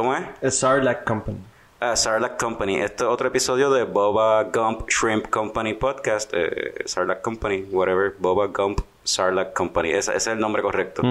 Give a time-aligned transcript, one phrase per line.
[0.00, 0.58] ¿Cómo es?
[0.58, 1.36] Sarlacc Company.
[1.78, 2.76] Ah, Sarlacc Company.
[2.76, 6.30] Este es otro episodio de Boba Gump Shrimp Company Podcast.
[6.32, 8.14] Eh, Sarlacc Company, whatever.
[8.18, 9.90] Boba Gump Sarlacc Company.
[9.90, 11.02] Ese, ese es el nombre correcto.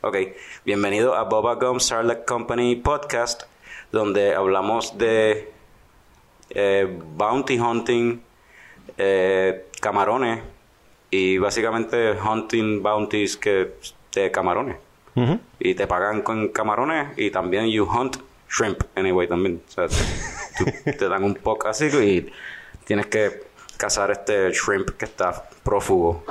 [0.00, 0.16] Ok.
[0.64, 3.44] Bienvenido a Boba Gump Sarlacc Company Podcast,
[3.92, 5.52] donde hablamos de
[6.50, 8.20] eh, bounty hunting,
[8.98, 10.42] eh, camarones
[11.12, 13.76] y básicamente hunting bounties que
[14.12, 14.85] de camarones.
[15.58, 18.18] Y te pagan con camarones y también you hunt
[18.50, 19.62] shrimp anyway también.
[19.66, 20.64] O sea, tú-
[20.98, 22.30] te dan un poco así y
[22.84, 23.44] tienes que
[23.76, 26.22] cazar este shrimp que está prófugo,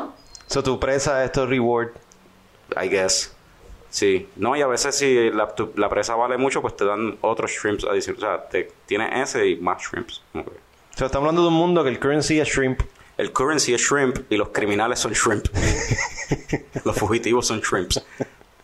[0.48, 1.90] So, tu presa es tu reward.
[2.82, 3.34] I guess.
[3.90, 4.27] Sí.
[4.36, 7.49] No, y a veces si la, tu- la presa vale mucho, pues te dan otros
[7.52, 8.24] shrimps adicionales.
[8.24, 10.22] O sea, te, tienes ese y más shrimps.
[10.34, 10.44] Que
[10.96, 12.82] So, estamos hablando de un mundo que el currency es shrimp.
[13.18, 15.46] El currency es shrimp y los criminales son shrimp.
[16.84, 18.04] los fugitivos son shrimps.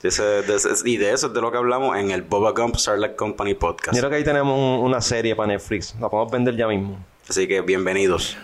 [0.01, 2.51] De ese- de ese- y de eso es de lo que hablamos en el Boba
[2.51, 3.93] Gump Sarlacc Company podcast.
[3.95, 5.93] Yo creo que ahí tenemos un- una serie para Netflix.
[5.99, 6.97] La podemos vender ya mismo.
[7.29, 8.35] Así que bienvenidos.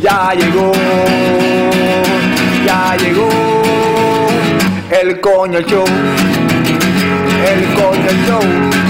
[0.00, 0.72] Ya llegó,
[2.66, 3.28] ya llegó
[5.02, 5.84] el coño show,
[7.46, 8.89] el coño show.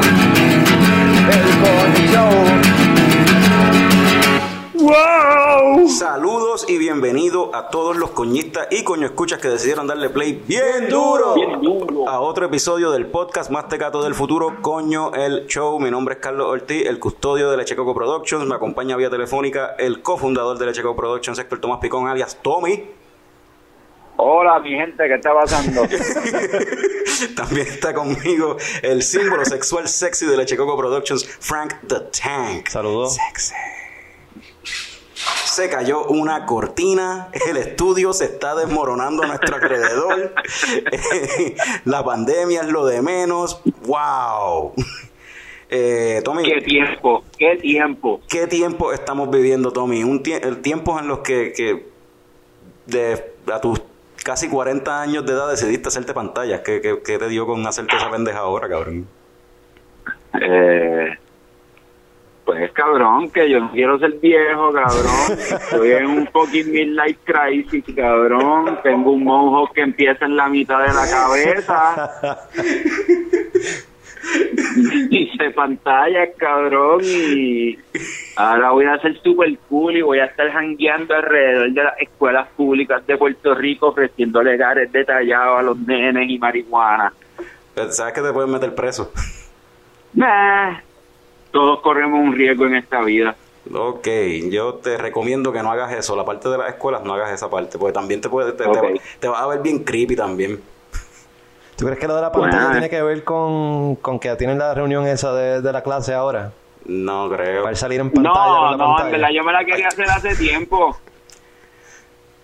[4.81, 5.87] ¡Wow!
[5.87, 10.89] Saludos y bienvenidos a todos los coñistas y coño escuchas que decidieron darle play bien
[10.89, 11.35] duro,
[12.07, 15.79] a otro episodio del podcast más tecato del futuro, Coño el Show.
[15.79, 18.47] Mi nombre es Carlos Ortiz, el custodio de Lechecoco Productions.
[18.47, 22.83] Me acompaña vía telefónica el cofundador de Lechecoco Productions, Héctor Tomás Picón, alias Tommy.
[24.17, 25.81] Hola, mi gente, ¿qué está pasando?
[27.35, 32.67] También está conmigo el símbolo sexual sexy de Lechecoco Productions, Frank the Tank.
[32.67, 33.15] Saludos.
[33.15, 33.53] Sexy.
[35.51, 40.33] Se cayó una cortina, el estudio se está desmoronando a nuestro alrededor,
[41.83, 44.71] la pandemia es lo de menos, wow.
[45.69, 47.25] Eh, Tommy, ¿Qué tiempo?
[47.37, 48.21] ¿Qué tiempo?
[48.29, 50.05] ¿qué tiempo estamos viviendo, Tommy?
[50.05, 51.85] Un tie- el tiempo en los que, que
[52.85, 53.81] de, a tus
[54.23, 56.61] casi 40 años de edad decidiste hacerte pantallas.
[56.61, 59.05] ¿Qué, qué, qué te dio con hacerte esa pendeja ahora, cabrón?
[60.41, 61.09] Eh,
[62.51, 65.39] pues cabrón, que yo no quiero ser viejo, cabrón.
[65.39, 68.77] Estoy en un fucking midlife crisis, cabrón.
[68.83, 72.49] Tengo un monjo que empieza en la mitad de la cabeza.
[75.09, 77.77] Hice pantallas, cabrón, y
[78.35, 82.47] ahora voy a ser super cool y voy a estar jangueando alrededor de las escuelas
[82.49, 87.13] públicas de Puerto Rico ofreciendo legales detallados a los nenes y marihuana.
[87.89, 89.11] ¿Sabes que te pueden meter preso?
[90.13, 90.79] Nah,
[91.51, 93.35] todos corremos un riesgo en esta vida.
[93.73, 94.07] Ok,
[94.49, 96.15] yo te recomiendo que no hagas eso.
[96.15, 98.69] La parte de las escuelas, no hagas esa parte, porque también te puede, te, te
[98.69, 98.75] Ok.
[98.83, 98.89] va-
[99.19, 100.59] te vas a ver bien creepy también.
[101.77, 102.71] ¿Tú crees que lo de la pantalla Bueno.
[102.71, 106.51] tiene que ver con, con que tienen la reunión esa de, de la clase ahora?
[106.85, 109.11] No creo, Para salir en pantalla No, no, en pantalla.
[109.11, 110.97] verdad yo me la quería hacer hace tiempo.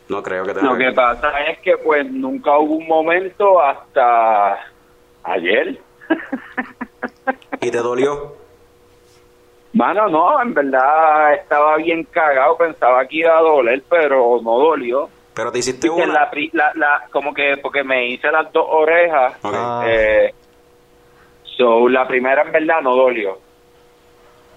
[0.09, 4.59] no creo que tenga Lo que pasa es que pues nunca hubo un momento hasta
[5.23, 5.79] ayer.
[7.61, 8.35] ¿Y te dolió?
[9.73, 15.09] Mano, no, en verdad estaba bien cagado, pensaba que iba a doler, pero no dolió.
[15.33, 16.07] Pero te hiciste una.
[16.07, 19.35] la, pri- la, la- como que porque me hice las dos orejas.
[19.43, 19.83] Ah.
[19.87, 20.33] eh,
[21.43, 23.37] so, la primera en verdad no dolió.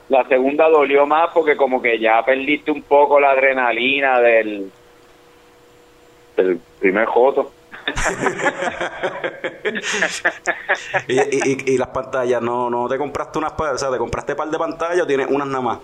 [0.09, 4.71] La segunda dolió más porque como que ya perdiste un poco la adrenalina del,
[6.37, 7.53] del primer joto.
[11.09, 14.35] Y, y- y- y las pantallas, no, no te compraste unas, o sea, te compraste
[14.35, 15.79] par de pantallas o tienes unas nada más.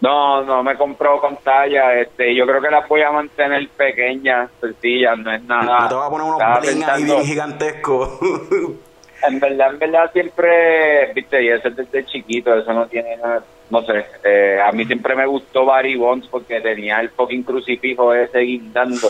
[0.00, 5.16] No, no me compró pantalla, este, yo creo que las voy a mantener pequeñas, sencillas,
[5.18, 5.80] no es nada.
[5.80, 8.18] no te vas a poner unos bling ahí pensando- bien gigantescos.
[9.26, 13.42] En verdad, en verdad siempre, viste, y eso es desde chiquito, eso no tiene nada,
[13.70, 18.12] no sé, eh, a mí siempre me gustó Barry Bonds porque tenía el fucking crucifijo
[18.12, 19.08] ese guindando.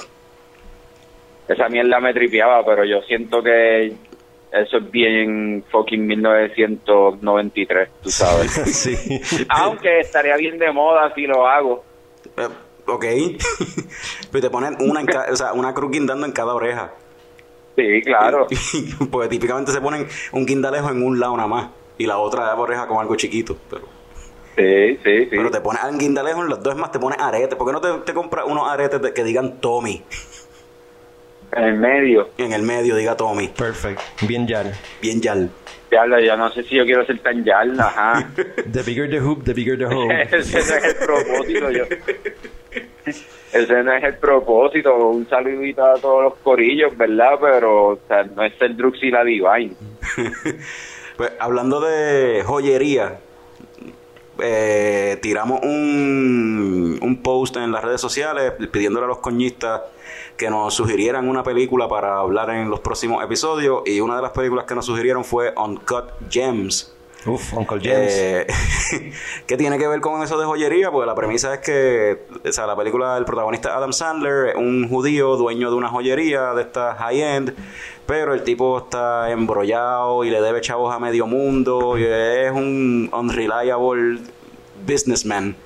[1.49, 3.87] Esa mierda me tripeaba, pero yo siento que
[4.53, 8.51] eso es bien fucking 1993, tú sabes.
[8.75, 8.97] sí.
[9.49, 11.85] Aunque estaría bien de moda si lo hago.
[12.37, 12.49] Eh,
[12.87, 13.05] ok.
[14.33, 16.93] Pero te ponen una, en o sea, una cruz guindando en cada oreja.
[17.77, 18.47] Sí, claro.
[19.11, 22.87] Porque típicamente se ponen un guindalejo en un lado nada más y la otra oreja
[22.87, 23.57] con algo chiquito.
[23.71, 23.97] Pero,
[24.57, 25.29] Sí, sí, sí.
[25.31, 27.57] pero te pones un guindalejo en los dos es más, te pones aretes.
[27.57, 30.03] ¿Por qué no te, te compras unos aretes de- que digan Tommy?
[31.57, 32.29] En el medio.
[32.39, 33.49] En el medio diga Tommy.
[33.49, 34.01] Perfect.
[34.27, 34.73] Bien yal.
[35.01, 35.51] Bien yal.
[35.91, 38.29] Ya, lo- ya no sé si yo quiero ser tan yal, ajá.
[38.73, 40.13] The bigger the hoop, the bigger the hole.
[40.33, 41.85] Ese no es el propósito, yo.
[43.53, 44.95] Ese no es el propósito.
[45.09, 47.39] Un saludito a todos los corillos, ¿verdad?
[47.41, 49.75] Pero, o sea, no es el Drux y la Divine.
[51.17, 53.19] Pues hablando de joyería,
[54.39, 59.81] eh, tiramos un, un post en las redes sociales pidiéndole a los coñistas
[60.37, 64.33] que nos sugirieran una película para hablar en los próximos episodios y una de las
[64.33, 66.93] películas que nos sugirieron fue Uncut Gems.
[67.27, 68.13] Uf, Uncle James.
[68.17, 68.47] Eh,
[69.47, 70.91] ¿Qué tiene que ver con eso de joyería?
[70.91, 74.89] Pues la premisa es que, o sea, la película, el protagonista Adam Sandler, es un
[74.89, 77.55] judío dueño de una joyería de esta high-end,
[78.07, 83.11] pero el tipo está embrollado y le debe chavos a medio mundo y es un
[83.13, 84.21] unreliable
[84.87, 85.57] businessman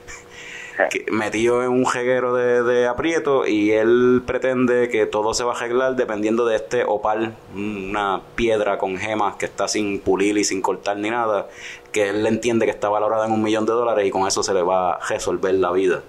[0.88, 5.52] que- metido en un jeguero de, de aprieto y él pretende que todo se va
[5.52, 10.44] a arreglar dependiendo de este opal, una piedra con gemas que está sin pulir y
[10.44, 11.48] sin cortar ni nada,
[11.92, 14.54] que él entiende que está valorada en un millón de dólares y con eso se
[14.54, 16.02] le va a resolver la vida.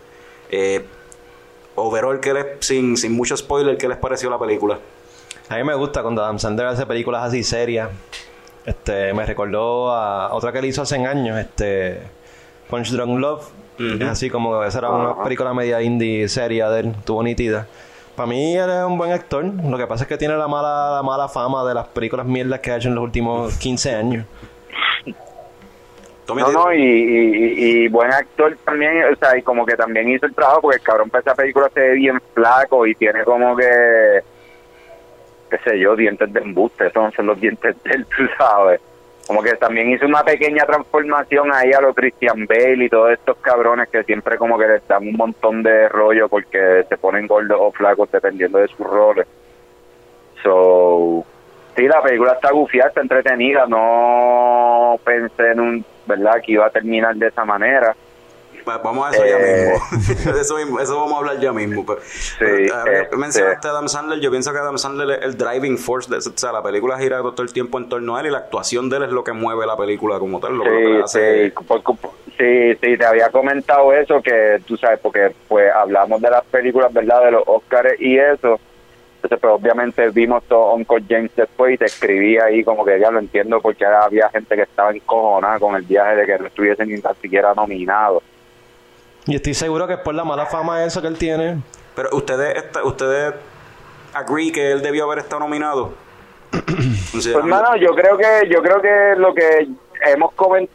[0.50, 0.86] Eh,
[1.76, 4.80] overall, ¿qué les- sin, sin mucho spoiler, ¿qué les pareció la película?
[5.50, 7.90] A mí me gusta cuando Adam Sandler hace películas así serias.
[8.66, 12.00] Este, me recordó a otra que él hizo hace años, este
[12.70, 13.44] Punch Drunk Love.
[14.00, 17.68] Es así como esa era una película media indie seria de él, tuvo nítida.
[18.16, 19.44] Para mí él es un buen actor.
[19.46, 22.60] Lo que pasa es que tiene la mala, la mala fama de las películas mierdas
[22.60, 24.26] que ha hecho en los últimos 15 años.
[26.28, 30.26] No, no, y, y, y buen actor también, o sea, y como que también hizo
[30.26, 33.56] el trabajo porque el cabrón para esa película se ve bien flaco y tiene como
[33.56, 34.22] que,
[35.50, 38.80] qué sé yo, dientes de embuste, esos son los dientes de él, tú sabes.
[39.32, 43.38] Como que también hizo una pequeña transformación ahí a lo Christian Bale y todos estos
[43.38, 47.58] cabrones que siempre como que les dan un montón de rollo porque se ponen gordos
[47.58, 49.26] o flacos dependiendo de sus roles.
[50.44, 51.24] So,
[51.78, 53.66] sí, la película está gufiada, está entretenida.
[53.68, 56.42] No pensé en un, ¿verdad?
[56.46, 57.96] Que iba a terminar de esa manera.
[58.68, 59.74] Va- Vamos a eso ya Eh.
[59.92, 60.32] mismo.
[60.40, 60.80] eso mismo.
[60.80, 61.86] Eso vamos a hablar ya mismo.
[61.86, 62.02] Pero,
[62.40, 64.20] pero, ahora que este- mencionaste a Adam Sandler.
[64.20, 66.10] Yo pienso que Adam Sandler es el driving force.
[66.10, 68.40] De, o sea, la película gira todo el tiempo en torno a él y la
[68.40, 70.58] actuación de él es lo que mueve la película como tal.
[70.58, 71.44] Lo, lo que Sí, hace.
[71.46, 71.98] sí, por- por-
[72.38, 76.92] sí, sí, te había comentado eso, que tú sabes, porque pues hablamos de las películas,
[76.94, 77.26] ¿verdad?
[77.26, 78.60] De los Oscars y eso.
[79.24, 83.12] Entonces, pues obviamente vimos todo Uncle James después y te escribí ahí como que ya
[83.12, 86.90] lo entiendo porque había gente que estaba encojonada con el viaje de que no estuviesen
[86.90, 88.24] ni tan siquiera nominados.
[89.28, 91.62] Y estoy seguro que es por la mala fama eso que él tiene.
[91.96, 93.34] Pero ustedes, ustedes
[94.14, 95.94] agree que él debió haber estado nominado.
[97.12, 99.68] Pues hermano, yo creo que yo creo que lo que
[100.14, 100.70] hemos comen-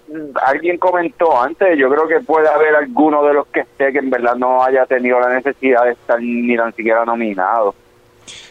[0.44, 4.10] alguien comentó antes, yo creo que puede haber alguno de los que esté que en
[4.10, 7.74] verdad no haya tenido la necesidad de estar ni tan siquiera nominado.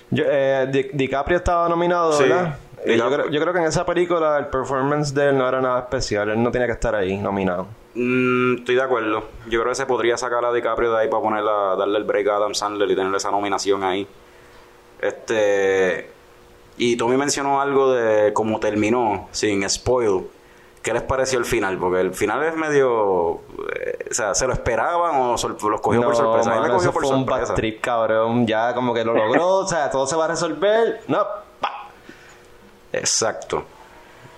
[0.10, 2.58] Yo- eh, Di- DiCaprio estaba nominado, Sí, ¿verdad?
[2.86, 5.62] Y yo, creo, yo creo que en esa película el performance de él no era
[5.62, 6.30] nada especial.
[6.30, 7.68] Él no tenía que estar ahí nominado.
[7.96, 9.24] Mm, estoy de acuerdo.
[9.48, 12.28] Yo creo que se podría sacar a DiCaprio de ahí para ponerla, darle el break
[12.28, 14.08] a Adam Sandler y tener esa nominación ahí.
[15.02, 16.10] Este.
[16.78, 20.28] Y Tommy mencionó algo de cómo terminó, sin spoil.
[20.82, 21.78] ¿Qué les pareció el final?
[21.80, 23.40] Porque el final es medio.
[23.76, 26.52] eh, o sea, ¿se lo esperaban o los cogió por No, sorpresa?
[26.52, 27.54] A mí me mano, cogió eso por fue un sorpresa.
[27.54, 28.46] bad trip, cabrón.
[28.46, 31.02] Ya como que lo logró, o sea, todo se va a resolver.
[31.08, 31.26] No.
[32.98, 33.66] Exacto.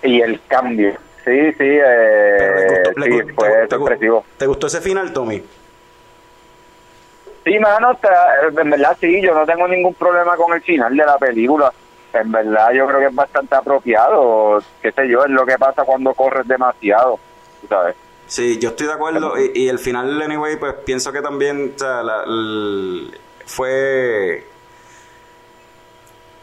[0.04, 0.92] Y el cambio.
[1.26, 4.26] Sí, sí, eh, Pero gustó- sí, fue te gu- sorpresivo.
[4.38, 5.44] ¿Te gustó ese final, Tommy?
[7.44, 7.98] Sí, mano,
[8.58, 11.72] en verdad sí, yo no tengo ningún problema con el final de la película.
[12.14, 15.84] En verdad yo creo que es bastante apropiado, qué sé yo, es lo que pasa
[15.84, 17.20] cuando corres demasiado,
[17.70, 17.96] ¿sabes?
[18.26, 19.34] Sí, yo estoy de acuerdo.
[19.40, 24.44] Y, y el final, anyway, pues pienso que también, o sea, la- el- fue.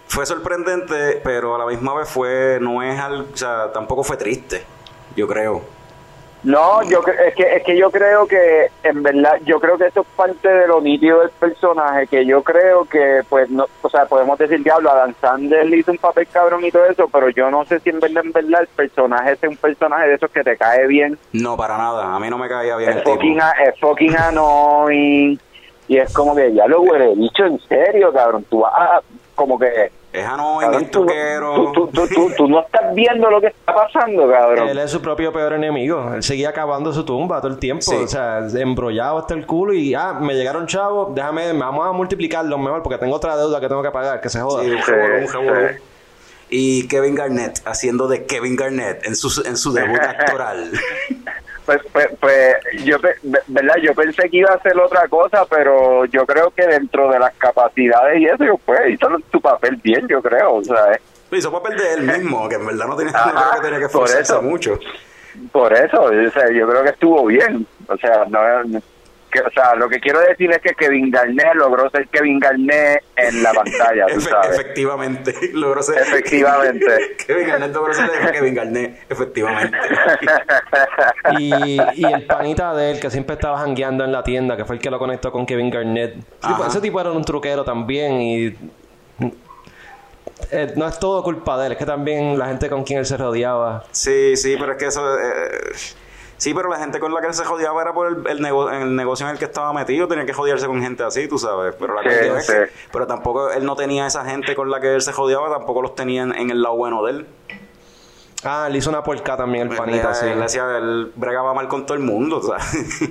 [0.09, 2.59] Fue sorprendente, pero a la misma vez fue.
[2.61, 3.27] No es algo.
[3.33, 4.65] O sea, tampoco fue triste,
[5.17, 5.63] yo creo.
[6.45, 10.03] No, yo es que es que yo creo que en verdad yo creo que eso
[10.03, 14.05] es parte de lo nítido del personaje que yo creo que pues no, o sea,
[14.05, 17.65] podemos decir diablo, Adam Sandler hizo un papel cabrón y todo eso, pero yo no
[17.65, 20.55] sé si en verdad en verdad el personaje es un personaje de esos que te
[20.59, 22.15] cae bien, No, para nada.
[22.15, 23.15] A mí no me caía bien es el tipo.
[23.17, 25.41] fucking a- es fucking annoying
[25.89, 29.01] y es como que ya lo huele dicho en serio, cabrón, tú vas a,
[29.35, 31.55] como que Es annoying, cabrón, es tú, tuquero.
[31.73, 34.69] tú, tú, tú, tú- tú no estás viendo lo que está pasando, cabrón.
[34.69, 36.13] Él es su propio peor enemigo.
[36.15, 37.83] Él seguía acabando su tumba todo el tiempo.
[37.83, 37.97] Sí.
[37.97, 42.59] O sea, embrollado hasta el culo y, ah, me llegaron chavos, déjame, vamos a multiplicarlos
[42.59, 44.63] mejor porque tengo otra deuda que tengo que pagar, que se joda.
[44.63, 45.95] Sí, un Sí, un.
[46.51, 50.71] Y Kevin Garnett haciendo de Kevin Garnett en su, en su debut actoral.
[51.65, 52.99] Pues, pues, pues yo,
[53.47, 53.77] ¿verdad?
[53.83, 57.35] yo pensé que iba a hacer otra cosa, pero yo creo que dentro de las
[57.37, 60.57] capacidades y eso, pues hizo tu papel bien, yo creo.
[60.57, 61.01] O sea, eh,
[61.33, 64.05] Hizo papel de él mismo, que en verdad no, tenía, Ajá, que tenía que por
[64.05, 64.43] esforzarse eso.
[64.43, 64.79] mucho.
[65.51, 67.67] por eso, o sea, yo creo que estuvo bien.
[67.89, 68.39] O sea, no,
[69.35, 73.03] que, o sea, lo que quiero decir es que Kevin Garnett logró ser Kevin Garnett
[73.17, 74.51] en la pantalla, tú Efe- sabes.
[74.61, 75.99] efectivamente, logró ser.
[75.99, 77.17] Efectivamente.
[77.27, 79.77] Kevin Garnett logró ser Kevin Garnett, efectivamente.
[81.39, 81.53] Y,
[81.95, 84.83] y el panita de él, que siempre estaba jangueando en la tienda, que fue el
[84.83, 86.17] que lo conectó con Kevin Garnett.
[86.17, 86.67] Ese tipo- Ajá.
[86.69, 88.47] ese tipo era un truquero también y...
[90.51, 93.07] eh, no es todo culpa de él, es que también la gente con quien él
[93.07, 93.85] se rodeaba.
[93.91, 95.19] Sí, sí, pero es que eso.
[95.19, 95.73] eh,
[96.45, 98.71] sí, pero la gente con la que él se jodiaba era por el, el, nego-
[98.71, 100.07] en el negocio en el que estaba metido.
[100.07, 101.75] Tenía que jodearse con gente así, tú sabes.
[101.79, 102.71] Pero la Sí, cuestión es que-.
[102.93, 105.95] Pero tampoco él no tenía esa gente con la que él se jodiaba, tampoco los
[105.95, 107.27] tenía en, en el lado bueno de él.
[108.45, 110.27] Ah, le hizo una porca también el panita, Él- sí.
[110.27, 113.01] Él, hacía- él bregaba mal con todo el mundo, ¿sabes?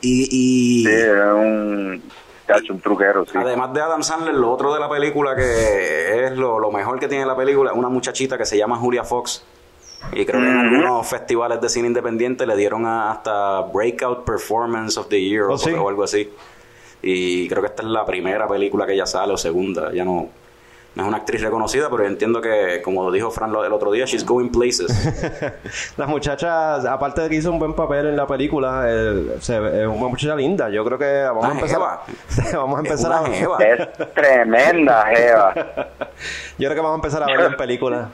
[0.00, 0.28] y.
[0.30, 2.02] y Sí, era un,
[2.46, 3.32] chacho, un truquero, sí.
[3.36, 7.08] Además de Adam Sandler, lo otro de la película que es lo, lo mejor que
[7.08, 9.44] tiene la película, una muchachita que se llama Julia Fox.
[10.12, 14.96] Y creo que en algunos festivales de cine independiente le dieron a- hasta Breakout Performance
[14.96, 15.70] of the Year o, ¿Oh, sí?
[15.72, 16.30] o algo así.
[17.02, 19.92] Y creo que esta es la primera película que ella sale o segunda.
[19.92, 20.28] Ya no,
[20.94, 23.92] no es una actriz reconocida, pero yo entiendo que, como dijo Fran lo- el otro
[23.92, 24.88] día, she's going places.
[25.96, 30.08] La muchacha, aparte de que hizo un buen papel en la película, eh, es una
[30.08, 30.70] muchacha linda.
[30.70, 31.78] Yo creo que vamos a empezar.
[31.78, 32.02] jeva.
[32.54, 33.58] vamos a Es empezar una a jeva.
[33.58, 35.54] Es tremenda, Jeva.
[36.58, 38.08] Yo creo que vamos a empezar a verla en película.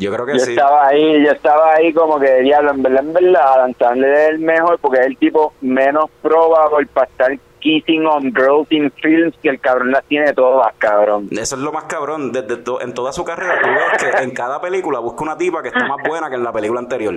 [0.00, 0.52] Yo creo que Yo sí.
[0.52, 4.28] estaba ahí, yo estaba ahí como que, diablo, en verdad, en verdad, Adam Sandler es
[4.30, 9.34] el mejor porque es el tipo menos probable para estar kissing on girls in films
[9.42, 11.28] que el cabrón las tiene todas, cabrón.
[11.30, 12.32] Eso es lo más cabrón.
[12.32, 15.60] Desde to- en toda su carrera, tú ves que en cada película busca una tipa
[15.62, 17.14] que está más buena que en la película anterior.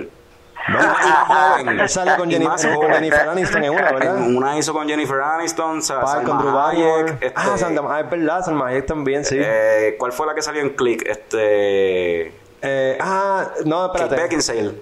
[0.66, 1.68] Y más joven.
[1.80, 4.18] Él sale con Jennifer, con Aniston en una, ¿verdad?
[4.18, 7.02] En Una hizo con Jennifer Aniston, Sa- Pa- Salma con Drew Barrymore.
[7.10, 9.36] Hayek, este, Ah, Salma, ah, es verdad, Salma Hayek también, sí.
[9.40, 11.06] eh, ¿Cuál fue la que salió en Click?
[11.06, 12.32] Este...
[12.64, 14.22] Eh, ah, no, Kate espérate.
[14.22, 14.72] Beckinsale.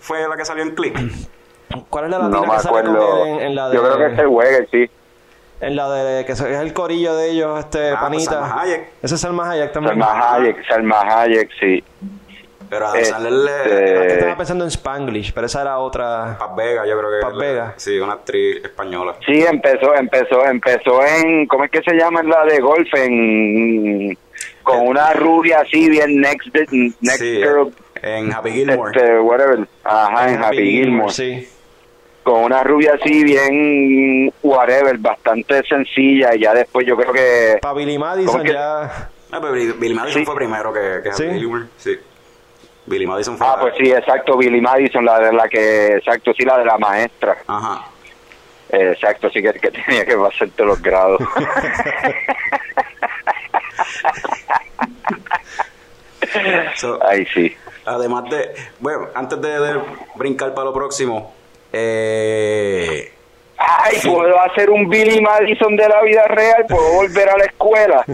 [0.00, 0.98] ¿Fue la que salió en Click?
[1.90, 3.24] ¿Cuál es la No latina me que sale con acuerdo.
[3.24, 3.74] él en, en la de...
[3.76, 4.90] Yo creo que es el Weger, sí.
[5.60, 6.24] En la de...
[6.24, 8.30] que es el corillo de ellos, este, Ah, pues panita.
[8.32, 8.88] Salma Hayek.
[9.02, 9.98] Ese es Salma Hayek también.
[10.00, 11.84] Salma Hayek, Salma Hayek, sí.
[12.68, 14.12] Pero a Este- le...
[14.14, 16.36] Estaba pensando en Spanglish, pero esa era otra...
[16.38, 17.18] Paz Vega, yo creo que...
[17.26, 17.74] Paz Vega.
[17.76, 19.14] Sí, una actriz española.
[19.24, 22.88] Sí, empezó, empezó, empezó en, ¿cómo es que se llama la de golf?
[22.94, 24.18] En,
[24.66, 26.48] con una rubia así, bien next,
[27.00, 28.90] next Sí, girl, en Happy Gilmore.
[29.00, 31.48] este, whatever, ajá, en Happy Gilmore, Sí.
[32.24, 37.74] con una rubia así, bien, whatever, bastante sencilla, y ya después yo creo que, Para
[37.74, 39.08] Billy Madison ¿Cómo que- ya...
[39.30, 40.26] Ah, pero Billy Billy Madison Sí.
[40.26, 41.24] fue primero que, que ¿Sí?
[41.24, 41.64] Happy Gilmore.
[41.76, 41.96] Sí.
[42.86, 43.46] Billy Madison fue...
[43.46, 46.64] ah, la- pues sí, exacto, Billy Madison, la de la que, exacto, sí, la de
[46.64, 47.84] la maestra, Ajá.
[48.68, 51.20] Exacto, sí que, que tenía que pasarte los grados.
[56.76, 57.54] So, Ay, sí.
[57.84, 59.80] Además de, bueno, antes de, de
[60.16, 61.32] brincar para lo próximo,
[61.72, 63.12] eh,
[63.58, 68.04] Ay, puedo hacer un Billy Madison de la vida real, puedo volver a la escuela.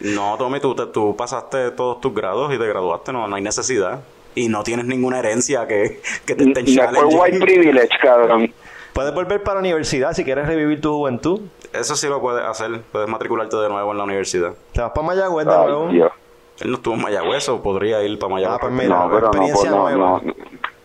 [0.00, 3.42] no, Tommy, tú, te- tú pasaste todos tus grados y te graduaste, no, no hay
[3.42, 4.00] necesidad.
[4.34, 8.54] Y no tienes ninguna herencia que, que te estén No fue white privilege, cabrón.
[8.98, 11.40] Puedes volver para la universidad si quieres revivir tu juventud.
[11.72, 14.54] Eso sí lo puedes hacer, puedes matricularte de nuevo en la universidad.
[14.72, 15.86] Te vas para Mayagüez de nuevo.
[15.86, 16.10] Dios.
[16.58, 18.56] Él no estuvo en Mayagüez o podría ir para Mayagüez.
[18.56, 20.20] Ah, pues mira, No, pero no, pues experiencia no, nueva.
[20.24, 20.34] no,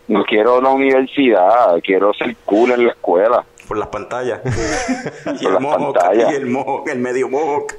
[0.06, 3.44] no quiero la universidad, quiero ser cool en la escuela.
[3.66, 4.42] por las pantallas.
[4.44, 6.32] y Por el las mohawk, pantallas.
[6.32, 7.74] y el mohawk, el medio mohawk.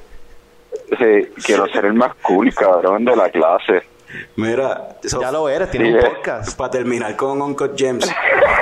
[0.98, 3.84] Sí, quiero ser el más cool, cabrón, de la clase.
[4.36, 6.08] Mira, Ya lo eres, tienes Sí, un eh.
[6.14, 6.58] podcast.
[6.58, 8.06] para terminar con Uncle James.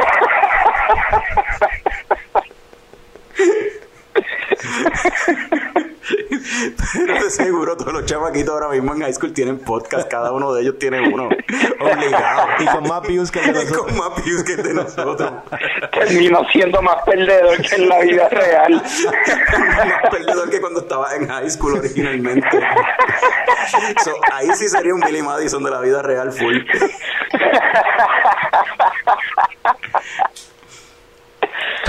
[7.06, 10.62] Pero seguro todos los chamaquitos ahora mismo en high school tienen podcast, cada uno de
[10.62, 11.28] ellos tiene uno.
[11.80, 12.48] Obligado.
[12.60, 13.86] Y con más views que el de Y nosotros.
[13.86, 15.32] con más views que el de nosotros.
[15.92, 18.72] Termino siendo más perdedor que en la vida real.
[18.82, 22.48] más perdedor que cuando estaba en high school originalmente.
[24.02, 26.58] So, ahí sí sería un Billy Madison de la vida real full.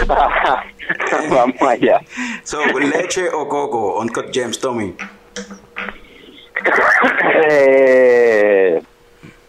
[1.30, 2.02] Vamos allá.
[2.44, 4.96] So, leche o coco, Uncut James, Tommy.
[7.50, 8.82] Eh,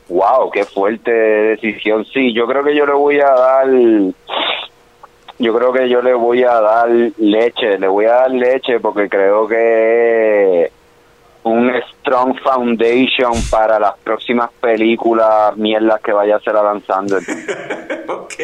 [0.08, 2.04] wow, qué fuerte decisión.
[2.06, 3.66] Sí, yo creo que yo le voy a dar.
[5.38, 7.78] Yo creo que yo le voy a dar leche.
[7.78, 10.72] Le voy a dar leche porque creo que
[11.46, 17.22] un strong foundation para las próximas películas mierdas que vaya a hacer Adam Sandler.
[18.08, 18.34] ok.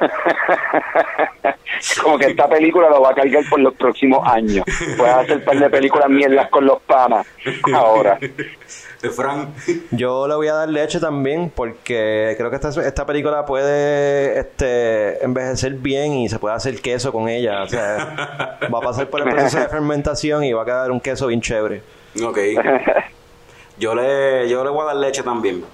[2.02, 4.64] Como que esta película lo va a cargar por los próximos años.
[4.96, 7.26] Puedes hacer un par de películas mierdas con los panas
[7.74, 8.18] ahora.
[8.18, 9.48] De Frank.
[9.90, 15.22] Yo le voy a dar leche también porque creo que esta, esta película puede este,
[15.22, 17.62] envejecer bien y se puede hacer queso con ella.
[17.62, 21.00] O sea, va a pasar por el proceso de fermentación y va a quedar un
[21.00, 21.82] queso bien chévere.
[22.24, 22.38] Ok.
[23.78, 25.64] Yo le, yo le voy a dar leche también.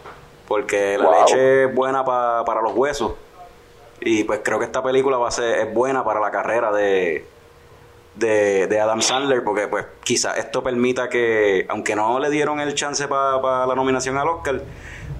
[0.47, 1.15] Porque la Wow.
[1.21, 3.13] leche es buena pa- para los huesos.
[4.01, 7.27] Y pues creo que esta película va a ser es buena para la carrera de,
[8.15, 9.43] de, de Adam Sandler.
[9.43, 14.17] Porque pues quizá esto permita que, aunque no le dieron el chance para la nominación
[14.17, 14.63] al Oscar,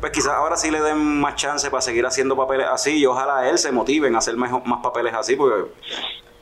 [0.01, 2.97] pues quizás ahora sí le den más chance para seguir haciendo papeles así.
[2.99, 5.35] Y ojalá él se motive en hacer mejor, más papeles así.
[5.35, 5.69] Porque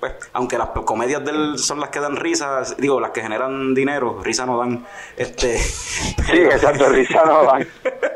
[0.00, 3.74] pues, aunque las comedias de él son las que dan risas, digo, las que generan
[3.74, 4.84] dinero, risa no dan,
[5.16, 7.66] este, Sí, exacto, risa no van.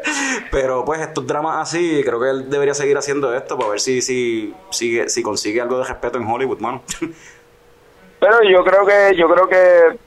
[0.50, 4.02] pero pues estos dramas así, creo que él debería seguir haciendo esto para ver si,
[4.02, 6.82] si, sigue, si consigue algo de respeto en Hollywood, mano.
[8.20, 9.98] Pero yo creo que, yo creo que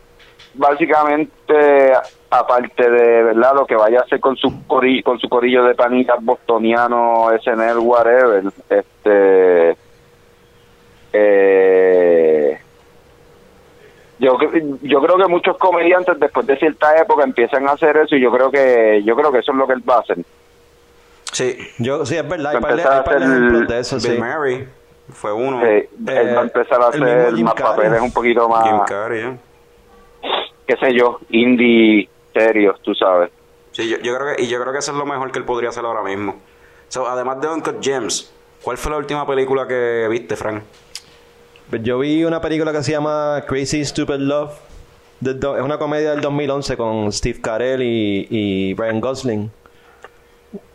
[0.54, 1.94] básicamente,
[2.30, 6.24] aparte de verdad lo que vaya a hacer con su con su corillo de panitas
[6.24, 9.76] bostoniano, SNL, whatever, este
[11.14, 12.60] eh,
[14.42, 18.16] yo cre- yo creo que muchos comediantes después de cierta época empiezan a hacer eso
[18.16, 20.18] y yo creo que yo creo que eso es lo que él va a hacer.
[21.32, 23.80] Sí, Yo, sí, es verdad, hay Va a par de, empezar a hay par de
[23.80, 24.18] eso, Bill sí.
[24.22, 24.68] Murray
[25.12, 25.60] fue uno.
[25.62, 27.76] Sí, él Eh, va a empezar a el hacer más Carrey.
[27.76, 29.38] papeles un poquito más, Jim Carrey, ¿eh?
[30.68, 33.32] qué sé yo, indie serios, tú sabes.
[33.72, 35.46] Sí, yo, yo creo que, y yo creo que eso es lo mejor que él
[35.46, 36.36] podría hacer ahora mismo.
[36.88, 40.62] So, además de Uncut Gems, ¿cuál fue la última película que viste, Frank?
[41.82, 44.52] Yo vi una película que se llama Crazy Stupid Love.
[45.20, 49.52] del do- es una comedia del 2011 con Steve Carell y, y Ryan Gosling.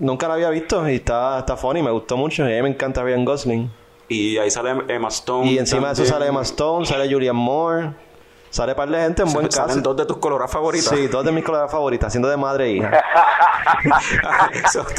[0.01, 2.49] Nunca la había visto y está, está funny, me gustó mucho.
[2.49, 3.71] Y a mí me encanta Ryan Gosling.
[4.09, 5.51] Y ahí sale Emma Stone.
[5.53, 7.91] Y encima de eso sale Emma Stone, sale Julian Moore,
[8.51, 9.81] sale par de gente en buen Salen caso.
[9.81, 10.89] dos de tus coloras favoritas.
[10.89, 12.91] Sí, dos de mis colegas favoritas, haciendo de madre e hija.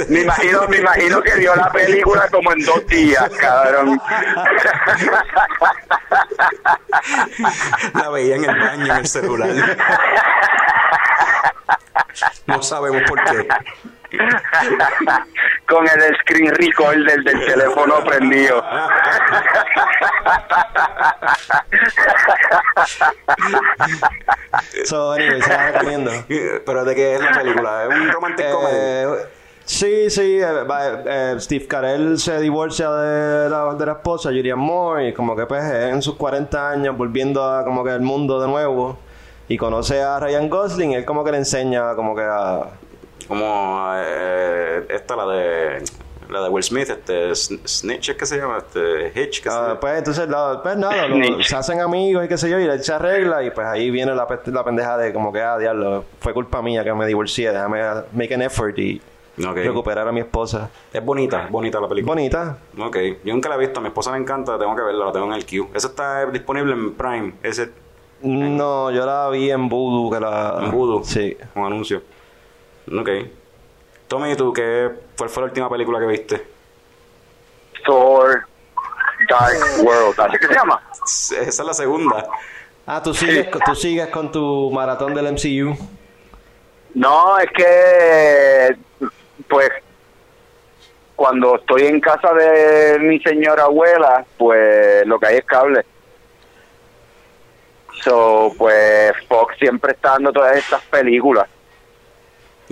[0.09, 3.99] Me imagino, me imagino que vio la película como en dos días, cabrón.
[7.95, 9.49] La veía en el baño, en el celular.
[12.47, 13.47] No sabemos por qué.
[15.67, 18.63] Con el screen recorder del teléfono prendido.
[24.85, 26.11] So, anyway, se la recomiendo.
[26.65, 28.75] Pero de qué es la película, es un romantic comedy.
[28.75, 29.07] Eh,
[29.65, 34.59] sí, sí, eh, va- eh, Steve Carell se divorcia de la, de la esposa, Julian
[34.59, 38.39] Moore, y como que pues en sus 40 años volviendo a como que al mundo
[38.41, 38.97] de nuevo
[39.47, 42.61] y conoce a Ryan Gosling, él como que le enseña como que a...
[43.29, 45.83] Como eh, esta, la de
[46.29, 48.57] la de Will Smith, este Sn- Snitch, ¿es que se llama?
[48.59, 49.79] Este Hitch, que se Ah, llama?
[49.79, 52.83] pues entonces la- pues nada, lo- se hacen amigos y qué sé yo, y él
[52.83, 56.33] se arregla y pues ahí viene la, la pendeja de como que, ah, diablo, fue
[56.33, 57.81] culpa mía que me divorcié, déjame
[58.13, 59.01] make an effort y
[59.37, 60.69] recuperar a mi esposa.
[60.93, 62.13] Es bonita, bonita la película.
[62.13, 62.57] Bonita.
[62.77, 65.11] Ok, yo nunca la he visto, a mi esposa le encanta, tengo que verla, la
[65.11, 65.67] tengo en el queue.
[65.73, 67.71] Esa está disponible en Prime, ese
[68.21, 70.59] No, yo la vi en Voodoo, que la...
[70.61, 71.35] en Voodoo, Sí.
[71.55, 72.01] un anuncio.
[72.91, 73.09] Ok.
[74.07, 76.47] Tommy, ¿y tú qué, cuál fue la última película que viste?
[77.85, 78.45] Thor
[79.29, 80.81] Dark World, ¿así que se llama?
[81.05, 82.27] Esa es la segunda.
[82.85, 85.77] Ah, tú sigues, tú sigues con tu maratón del MCU.
[86.95, 88.75] No, es que,
[89.47, 89.69] pues,
[91.15, 95.85] cuando estoy en casa de mi señora abuela, pues lo que hay es cable.
[98.03, 101.47] So, pues Fox siempre está dando todas estas películas.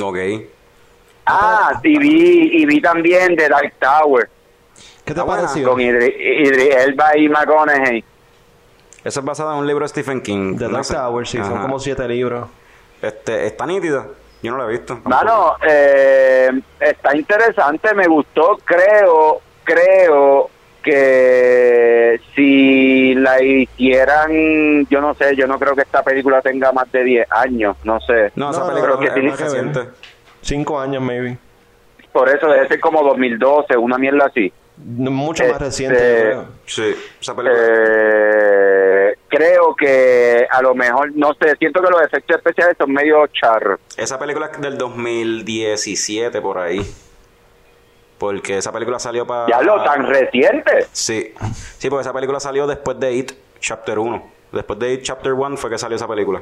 [0.01, 0.17] Ok.
[1.25, 4.29] Ah, y vi, y vi también The Dark Tower
[5.03, 5.69] ¿Qué te Ah, pareció?
[5.71, 8.03] con Idri, Idri Elba y McConaughey.
[9.03, 10.57] Esa es basada en un libro de Stephen King.
[10.57, 10.93] The No Dark sé.
[10.95, 12.47] Tower, sí, son como siete libros.
[13.01, 14.05] Este, está nítida.
[14.43, 14.99] Yo no la he visto.
[15.05, 20.49] Mano, eh, está interesante, me gustó, creo, creo
[20.91, 26.91] que si la hicieran, yo no sé, yo no creo que esta película tenga más
[26.91, 28.31] de 10 años, no sé.
[28.35, 29.79] No, esa No, no, película creo que es reciente.
[30.41, 31.37] Cinco años, maybe.
[32.11, 34.51] Por eso debe ser como 2012, una mierda así.
[34.77, 36.45] No, Mucho más Este- reciente, creo.
[36.65, 37.61] Sí, esa película.
[37.63, 43.25] Eh, creo que a lo mejor, no sé, siento que los efectos especiales son medio
[43.27, 43.79] charros.
[43.97, 46.79] Esa película es del 2017 por ahí.
[48.17, 49.47] Porque esa película salió para...
[49.47, 50.87] Ya lo tan reciente.
[50.91, 51.33] Sí.
[51.77, 54.23] Sí, porque esa película salió después de It Chapter 1.
[54.51, 56.41] Después de It Chapter 1 fue que salió esa película.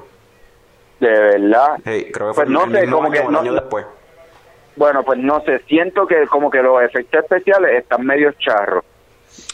[0.99, 1.77] De verdad.
[1.83, 3.85] Hey, creo que fue Pues no el sé, mismo como año que no- año después.
[4.77, 8.83] Bueno, pues no sé, siento que como que los efectos especiales están medio charros.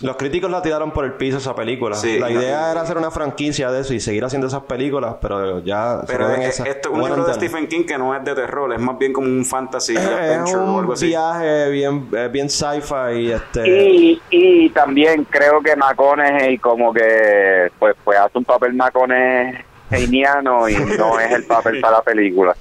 [0.01, 1.95] Los críticos la tiraron por el piso esa película.
[1.95, 5.59] Sí, la idea era hacer una franquicia de eso y seguir haciendo esas películas, pero
[5.59, 7.33] ya Pero es- esto es un libro de.
[7.35, 10.57] Stephen King que no es de terror, es más bien como un fantasy Es adventure
[10.57, 11.07] o algo un así.
[11.07, 13.67] viaje bien, eh, bien sci-fi y este...
[13.69, 20.75] Y, y también creo que McConaughey como que pues pues hace un papel McConaugheyniano y
[20.97, 22.55] no es el papel para la película.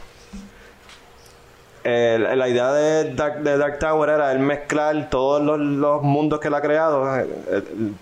[1.83, 6.39] Eh, la- idea de Dark, de Dark Tower era el mezclar todos los, los mundos
[6.41, 7.05] que él ha creado.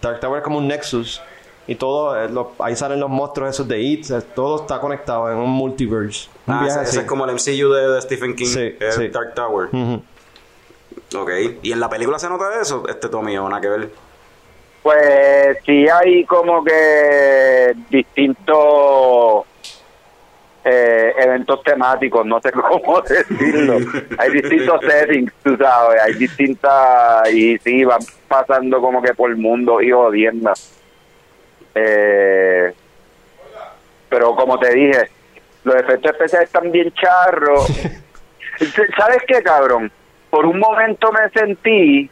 [0.02, 1.22] Dark Tower es como un nexus.
[1.66, 4.10] Y todo, eh, lo- ahí salen los monstruos esos de It.
[4.10, 6.28] eh, todo está conectado en un multiverse.
[6.46, 9.08] Un Ah, viaje ese, es como el MCU de, de Stephen King, Sí.
[9.12, 9.68] Dark Tower.
[9.72, 10.02] Ujú.
[11.16, 11.30] Ok,
[11.62, 13.90] y en la película se nota eso, este Tommy, o nada que ver.
[14.82, 19.44] Pues sí hay como que distintos
[20.70, 23.78] eh, eventos temáticos, no sé cómo decirlo.
[24.18, 29.36] Hay distintos settings, tú sabes, hay distintas y sí van pasando como que por el
[29.36, 30.52] mundo y jodiendo.
[31.74, 32.72] Eh,
[34.08, 35.10] pero como te dije,
[35.64, 37.66] los efectos especiales están bien charros.
[38.96, 39.90] ¿Sabes qué, cabrón?
[40.28, 42.10] Por un momento me sentí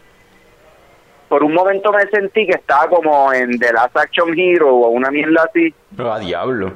[1.28, 5.10] por un momento me sentí que estaba como en The Last Action Hero o una
[5.10, 6.72] mierda así, Pero a diablo.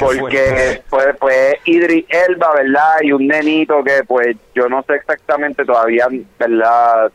[0.00, 2.96] Porque pues, pues Idris Elba, ¿verdad?
[3.02, 6.08] Y un nenito que pues yo no sé exactamente todavía,
[6.38, 7.12] ¿verdad?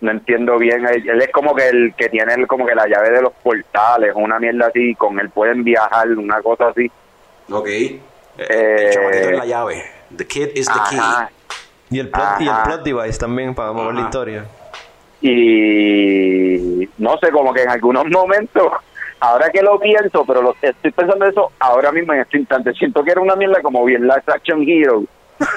[0.00, 2.86] No entiendo bien, él, él es como que el que tiene el- como que la
[2.86, 6.90] llave de los portales, una mierda así, con él pueden viajar, una cosa así.
[7.50, 7.66] Ok.
[7.68, 8.00] Eh,
[8.38, 9.82] Eh, el chavalito es la llave.
[10.16, 11.30] The kid is the Ajá.
[11.90, 14.44] Y el, plot, y el plot device también para mover la historia.
[15.48, 18.72] y no sé, como que en algunos momentos,
[19.20, 23.02] ahora que lo pienso, pero lo, estoy pensando eso ahora mismo en este instante, siento
[23.04, 25.02] que era una mierda como bien Last Action Hero.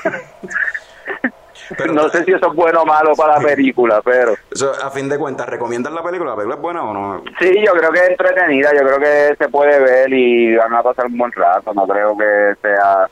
[1.77, 4.33] Pero- no sé si eso es bueno o malo para la película, pero.
[4.51, 6.31] Eso, a fin de cuentas, ¿recomiendas la película?
[6.31, 7.23] ¿La película es buena o no?
[7.39, 10.83] sí, yo creo que es entretenida, yo creo que se puede ver y van a
[10.83, 13.07] pasar un buen rato, no creo que sea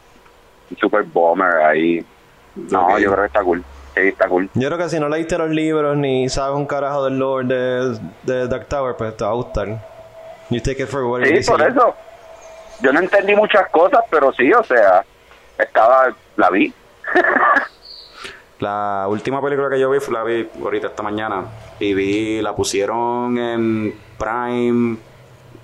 [0.71, 2.03] un super bomber ahí.
[2.55, 3.63] No, yo creo que está cool,
[3.95, 4.49] sí, está cool.
[4.53, 7.99] Yo creo que si no leíste los libros ni sabes un carajo del lore de,
[8.23, 9.67] de Dark Tower, pues te va a gustar.
[10.49, 11.95] You take it for what it Sí, por eso.
[12.81, 15.03] Yo no entendí muchas cosas, pero sí, o sea,
[15.57, 16.73] estaba, la vi.
[18.59, 21.45] La última película que yo vi, la vi ahorita esta mañana.
[21.79, 24.97] Y vi, la pusieron en Prime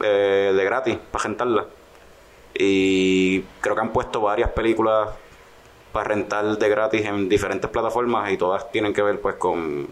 [0.01, 1.65] eh, de gratis para rentarla.
[2.53, 5.09] Y creo que han puesto varias películas
[5.91, 9.87] para rentar de gratis en diferentes plataformas y todas tienen que ver pues con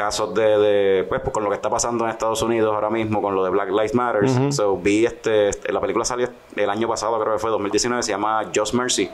[0.00, 3.20] casos de, de, pues, pues, con lo que está pasando en Estados Unidos ahora mismo
[3.20, 4.28] con lo de Black Lives Matter.
[4.52, 8.10] So, vi este, este- la película salió el año pasado, creo que fue 2019, se
[8.12, 9.10] llama Just Mercy,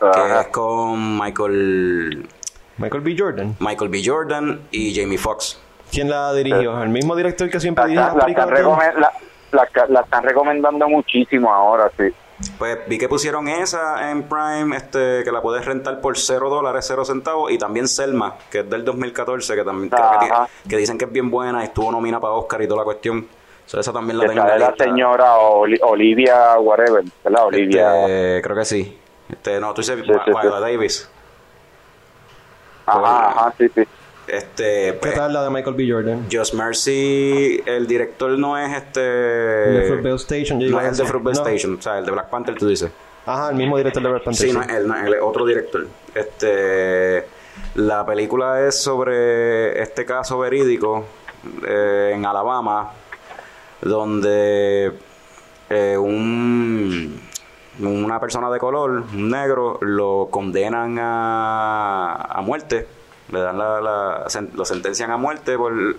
[0.00, 2.28] que es con Michael
[2.78, 3.14] Michael B.
[3.16, 3.56] Jordan.
[3.60, 4.02] Michael B.
[4.04, 5.60] Jordan y Jamie Foxx.
[5.92, 6.82] ¿Quién la dirigió?
[6.82, 8.94] ¿El mismo director que siempre dirige la- las películas?
[8.98, 9.12] la-
[9.52, 12.04] la- la están recomendando muchísimo ahora, sí.
[12.58, 16.84] Pues vi que pusieron esa en Prime, este, que la puedes rentar por 0 dólares,
[16.88, 20.96] 0 centavos, y también Selma, que es del 2014, que también creo que, que dicen
[20.98, 23.26] que es bien buena y estuvo nominada para Oscar y toda la cuestión.
[23.66, 24.84] So, esa también la tengo en la la lista.
[24.84, 27.46] señora Oli- Olivia, whatever, ¿verdad?
[27.46, 28.00] Olivia.
[28.06, 28.98] Este, creo que sí.
[29.30, 30.48] Este, no, tú dices Sí, sí, sí.
[30.60, 31.10] Davis.
[32.86, 33.82] Ajá, ajá, sí, sí.
[34.30, 35.90] Este, ¿Qué pues, tal la de Michael B.
[35.90, 36.26] Jordan?
[36.30, 39.68] Just Mercy, el director no es este.
[39.68, 41.06] El de Fruitvale Station, yo No es el de decir.
[41.06, 41.42] Fruitvale No.
[41.48, 42.90] Station, o sea, el de Black Panther, tú dices.
[43.26, 44.46] Ajá, el mismo director de Black Panther.
[44.46, 45.86] Sí, no es él, no es él, es otro director.
[46.14, 47.26] Este,
[47.74, 51.04] la película es sobre este caso verídico
[51.66, 52.92] eh, en Alabama,
[53.82, 54.92] donde
[55.68, 57.20] eh, un,
[57.80, 62.86] una persona de color, un negro, lo condenan a, a muerte,
[63.32, 65.96] le dan la, la- lo sentencian a muerte por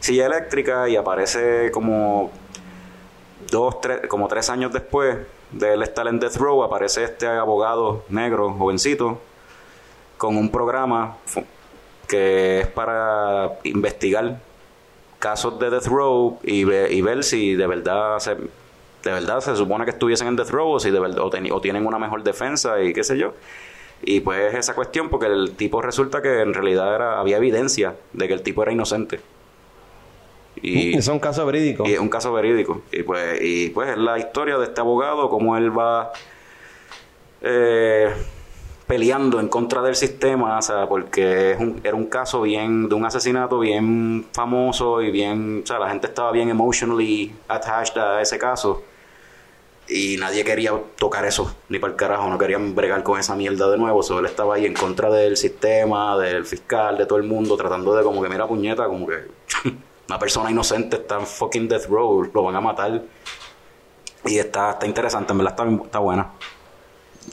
[0.00, 2.30] silla eléctrica y aparece como
[3.50, 5.18] dos, tres, como tres años después
[5.52, 9.20] de él estar en Death Row, aparece este abogado negro, jovencito,
[10.18, 11.16] con un programa
[12.08, 14.38] que es para investigar
[15.18, 19.56] casos de Death Row y, ve- y ver si de verdad se, de verdad se
[19.56, 21.98] supone que estuviesen en Death Row o si de verdad o, teni- o tienen una
[21.98, 23.32] mejor defensa y qué sé yo.
[24.02, 28.28] Y pues esa cuestión porque el tipo resulta que en realidad era había evidencia de
[28.28, 29.20] que el tipo era inocente.
[30.60, 31.84] Y, Es un caso verídico.
[31.86, 32.82] y es un caso verídico.
[32.92, 36.12] Y pues, y pues es la historia de este abogado, cómo él va
[37.40, 38.10] eh,
[38.86, 42.94] peleando en contra del sistema, o sea, porque es un, era un caso bien, de
[42.94, 48.20] un asesinato bien famoso y bien, o sea, la gente estaba bien emotionally attached a
[48.20, 48.82] ese caso.
[49.88, 53.70] Y nadie quería tocar eso, ni para el carajo, no querían bregar con esa mierda
[53.70, 54.02] de nuevo.
[54.02, 57.94] So, él estaba ahí en contra del sistema, del fiscal, de todo el mundo, tratando
[57.94, 59.26] de como que, mira puñeta, como que
[60.08, 63.02] una persona inocente está en fucking death row, lo van a matar.
[64.24, 66.30] Y está, está interesante, en verdad está, está buena.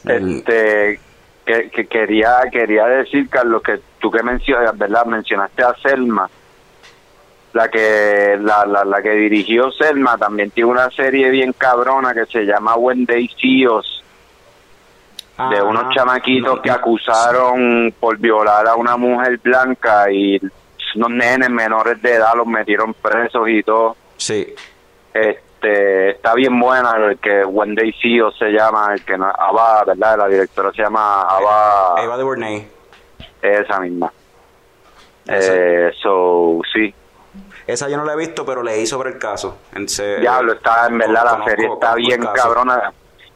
[0.06, 1.00] Este,
[1.46, 5.06] que, que quería quería decir, Carlos, que tú que mencionas, ¿verdad?
[5.06, 6.30] Mencionaste a Selma.
[7.54, 12.26] La que la, la, la que dirigió Selma también tiene una serie bien cabrona que
[12.26, 14.04] se llama When They See Us,
[15.50, 20.40] de Ah, unos no, chamaquitos no, que acusaron por violar a una mujer blanca y
[20.96, 23.96] unos nenes menores de edad los metieron presos y todo.
[24.18, 24.54] Sí,
[25.14, 29.26] Este, está bien buena el que When They See Us se llama, el que no,
[29.26, 30.18] Ava, ¿verdad?
[30.20, 32.68] La directora se llama Ava, Eva DuVernay.
[33.42, 34.12] esa misma.
[35.28, 36.94] Eh, so, sí.
[37.68, 39.58] Esa yo no la he visto, pero leí sobre el caso.
[39.74, 42.92] En se- Diablo, está, en verdad, la serie está bien cabrona.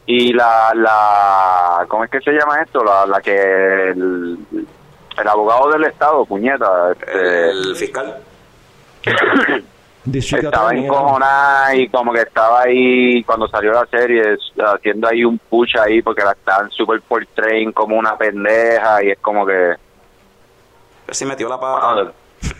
[0.06, 2.84] Y la, la, ¿cómo es que se llama esto?
[2.84, 4.38] La, la que, el,
[5.18, 8.16] el abogado del Estado, puñeta, este, El fiscal.
[10.46, 15.76] Estaba encojonada y como que estaba ahí cuando salió la serie haciendo ahí un push
[15.78, 19.74] ahí porque la estaban super portraying como una pendeja y es como que
[21.10, 22.12] sí metió la pata.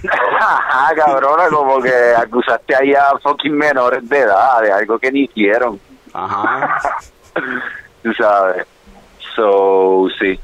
[0.40, 5.25] Ajá, cabrona como que acusaste ahí a fucking menores de edad de algo que ni
[5.25, 5.81] hicieron
[6.12, 6.81] Ajá.
[8.03, 8.66] tú sabes
[9.35, 10.38] so sí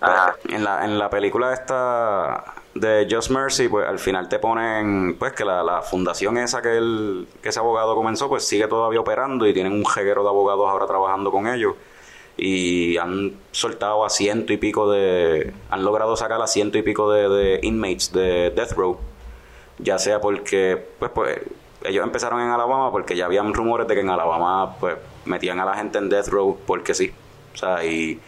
[0.00, 0.34] Ajá.
[0.48, 5.32] En la, en la película esta de Just Mercy, pues al final te ponen pues
[5.32, 9.46] que la, la fundación esa que, el, que ese abogado comenzó, pues sigue todavía operando
[9.46, 11.74] y tienen un jeguero de abogados ahora trabajando con ellos.
[12.42, 15.52] Y han soltado a ciento y pico de...
[15.68, 18.98] Han logrado sacar a ciento y pico de, de inmates de Death Row.
[19.78, 21.38] Ya sea porque, pues, pues,
[21.84, 25.66] ellos empezaron en Alabama porque ya habían rumores de que en Alabama, pues, metían a
[25.66, 27.12] la gente en Death Row porque sí.
[27.52, 28.18] O sea, y...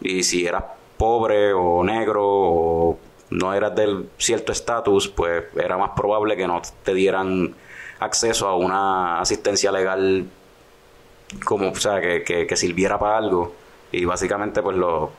[0.00, 0.64] Y si eras
[0.96, 6.62] pobre o negro o no eras del cierto estatus, pues era más probable que no
[6.84, 7.54] te dieran
[7.98, 10.26] acceso a una asistencia legal
[11.44, 13.54] como, o sea, que, que, que sirviera para algo.
[13.90, 15.10] Y básicamente pues los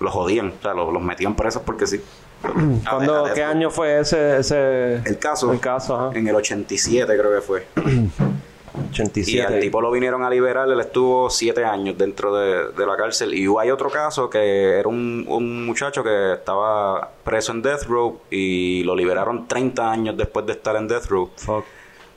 [0.00, 2.00] los jodían, o sea, los, los metían presos porque sí.
[2.88, 5.52] ¿Cuándo, ¿Qué año fue ese, ese El caso.
[5.52, 6.18] El caso, ajá.
[6.18, 7.66] En el 87 creo que fue.
[8.76, 9.60] Y al 87.
[9.60, 13.32] tipo lo vinieron a liberar, él estuvo siete años dentro de, de la cárcel.
[13.32, 18.20] Y hay otro caso que era un, un muchacho que estaba preso en Death Row
[18.30, 21.30] y lo liberaron 30 años después de estar en Death Row.
[21.36, 21.64] Fuck.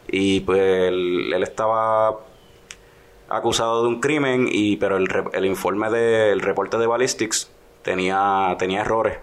[0.07, 2.19] Y pues él, él estaba
[3.29, 7.49] acusado de un crimen, y pero el, el informe del reporte de ballistics
[7.81, 9.17] tenía, tenía errores.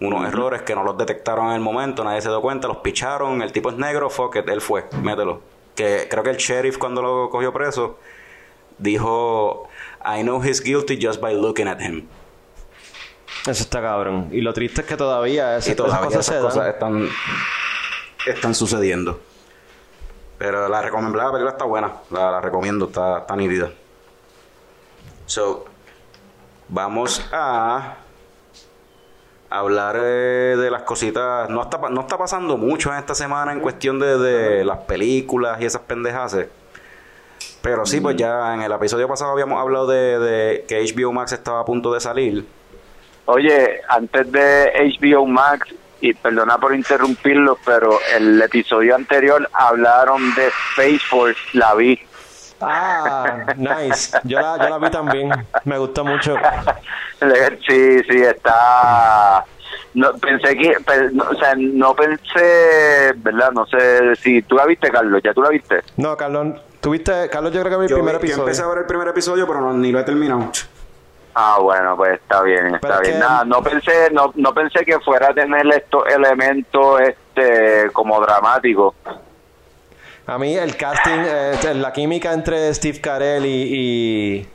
[0.00, 3.40] Unos errores que no los detectaron en el momento, nadie se dio cuenta, los picharon,
[3.42, 5.40] el tipo es negro, fuck it, él fue, mételo.
[5.76, 7.98] Que creo que el sheriff cuando lo cogió preso
[8.78, 9.68] dijo,
[10.04, 12.06] I know he's guilty just by looking at him.
[13.42, 14.28] Eso está cabrón.
[14.32, 17.04] Y lo triste es que todavía, ese- Y todavía esas esas cosas se cosas dan.
[17.06, 17.08] están,
[18.34, 19.20] están sucediendo.
[20.42, 23.70] Pero la recomiendo, la película está buena, la, la recomiendo, está, está nítida.
[25.24, 25.66] So,
[26.68, 27.94] vamos a
[29.48, 31.48] hablar eh, de las cositas.
[31.48, 35.60] No está, no está pasando mucho en esta semana en cuestión de, de las películas
[35.60, 36.36] y esas pendejas.
[37.62, 41.30] Pero sí, pues ya en el episodio pasado habíamos hablado de, de que HBO Max
[41.30, 42.44] estaba a punto de salir.
[43.26, 45.72] Oye, antes de HBO Max,
[46.02, 51.98] y perdona por interrumpirlo, pero el episodio anterior hablaron de Space Force, la vi.
[52.60, 54.18] Ah, nice.
[54.24, 55.30] Yo la, yo la vi también.
[55.64, 56.36] Me gustó mucho.
[57.68, 59.44] Sí, sí, está...
[59.94, 60.74] No, pensé que,
[61.12, 63.52] no, o sea, no pensé, ¿verdad?
[63.52, 65.82] No sé si tú la viste, Carlos, ¿ya tú la viste?
[65.98, 67.28] No, Carlos, ¿tuviste?
[67.30, 68.42] Carlos, yo creo que vi el Yo, primer yo episodio.
[68.42, 70.50] empecé a ver el primer episodio, pero no, ni lo he terminado.
[71.34, 73.12] Ah, bueno, pues está bien, está es bien.
[73.14, 78.20] que- Nada, no pensé, no, no pensé que fuera a tener estos elementos, este, como
[78.20, 78.94] dramáticos.
[80.26, 84.46] A mí el casting, eh, la química entre Steve Carell y,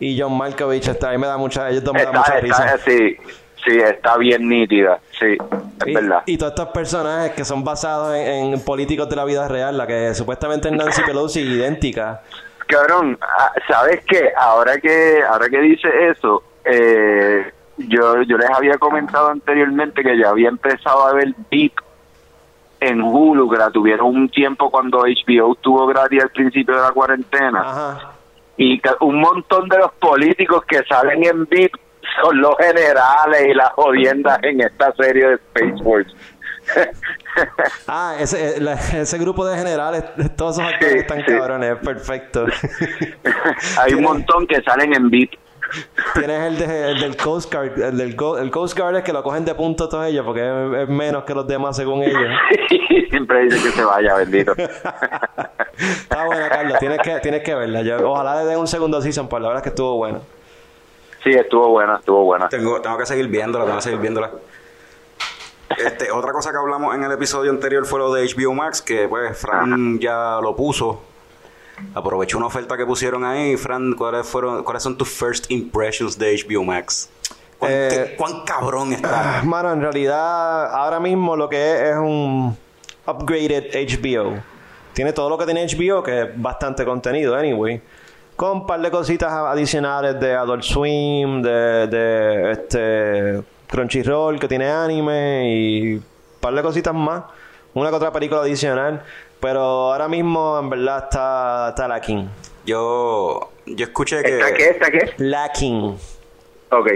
[0.00, 2.34] y, y John Malkovich, está, a mí me da mucha, ellos dos me dan mucha
[2.38, 2.74] Está, risa.
[2.74, 3.16] está, sí,
[3.64, 5.38] sí, está bien nítida, sí,
[5.80, 6.22] es Y, verdad.
[6.26, 9.86] y todos estos personajes que son basados en, en políticos de la vida real, la
[9.86, 12.20] que supuestamente es Nancy Pelosi idéntica.
[12.66, 14.32] Cabrón, ah, ¿sabes qué?
[14.36, 20.30] Ahora que ahora que dice eso, eh, yo yo les había comentado anteriormente que ya
[20.30, 21.74] había empezado a ver VIP
[22.80, 26.92] en Hulu, que la tuvieron un tiempo cuando HBO estuvo gratis al principio de la
[26.92, 27.60] cuarentena.
[27.60, 28.12] Ajá.
[28.56, 31.74] Y un montón de los políticos que salen en VIP
[32.22, 36.14] son los generales y las jodiendas en esta serie de Space Force.
[37.88, 40.04] Ah, ese, eh, la- ese grupo de generales,
[40.36, 41.24] todos esos actores Sí, están sí.
[41.26, 42.46] cabrones, perfecto.
[43.78, 45.30] Hay un montón que salen en beat.
[46.14, 49.12] Tienes el, de- el del Coast Guard, el del Go- el Coast Guard es que
[49.12, 52.20] lo cogen de punto todos ellos porque es, es menos que los demás según ellos.
[53.10, 54.52] Siempre dice que se vaya, bendito.
[55.76, 57.82] Está buena, Carlos, tienes que, tienes que verla.
[57.82, 60.20] Yo- ojalá le den un segundo season, pues la verdad es que estuvo buena.
[61.24, 62.48] Sí, estuvo buena, estuvo buena.
[62.48, 64.30] Tengo, tengo que seguir viéndola, tengo que seguir viéndola.
[65.78, 69.08] Este, otra cosa que hablamos en el episodio anterior fue lo de HBO Max, que
[69.08, 71.02] pues Fran ya lo puso.
[71.94, 73.56] Aprovechó una oferta que pusieron ahí.
[73.56, 77.10] Fran, ¿cuáles fueron, cuáles son tus first impressions de HBO Max?
[77.58, 79.42] ¿Cuán, Eh, qué- cuán cabrón está?
[79.44, 82.56] Mano, en realidad, ahora mismo lo que es es un
[83.06, 84.34] upgraded HBO.
[84.92, 87.80] Tiene todo lo que tiene HBO, que es bastante contenido, anyway.
[88.36, 94.68] Con un par de cositas adicionales de Adult Swim, de, de este Crunchyroll, que tiene
[94.68, 96.04] anime, y un
[96.40, 97.24] par de cositas más.
[97.74, 99.04] Una que otra película adicional.
[99.40, 102.30] Pero ahora mismo, en verdad, está, está lacking.
[102.64, 104.38] Yo, yo escuché que.
[104.38, 104.68] ¿Esta qué?
[104.68, 105.14] ¿Esta qué?
[105.18, 105.96] Lacking.
[106.70, 106.90] Ok.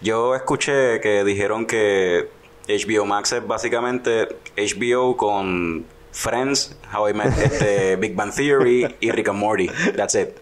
[0.00, 2.28] Yo escuché que dijeron que
[2.68, 9.10] HBO Max es básicamente HBO con Friends, How I Met, este, Big Bang Theory y
[9.10, 9.68] Rick and Morty.
[9.96, 10.36] That's it.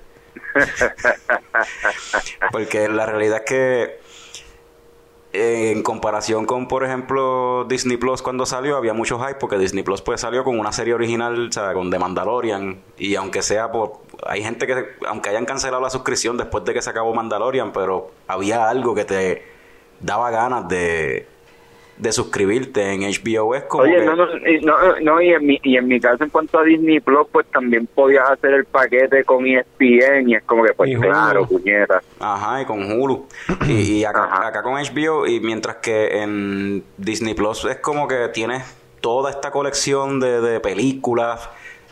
[2.52, 4.00] Porque la realidad es que
[5.36, 10.02] en comparación con, por ejemplo, Disney Plus cuando salió, había mucho hype porque Disney Plus
[10.02, 12.80] pues salió con una serie original, o con Mandalorian.
[12.98, 14.00] Y aunque sea por...
[14.26, 18.10] Hay gente que, aunque hayan cancelado la suscripción después de que se acabó Mandalorian, pero
[18.26, 19.42] había algo que te
[20.00, 21.26] daba ganas de,
[21.98, 23.54] de suscribirte en HBO.
[23.54, 25.98] Es como Oye, que- no, no, y, no, no, y, en mi, y en mi
[26.00, 30.34] caso, en cuanto a Disney Plus, pues también podías hacer el paquete con ESPN y
[30.34, 32.02] es como que, pues Y claro, puñeta.
[32.20, 33.26] Ajá, y con Hulu.
[33.66, 38.28] Y, y acá, acá con HBO, y mientras que en Disney Plus es como que
[38.32, 38.62] tienes
[39.00, 41.48] toda esta colección de, de películas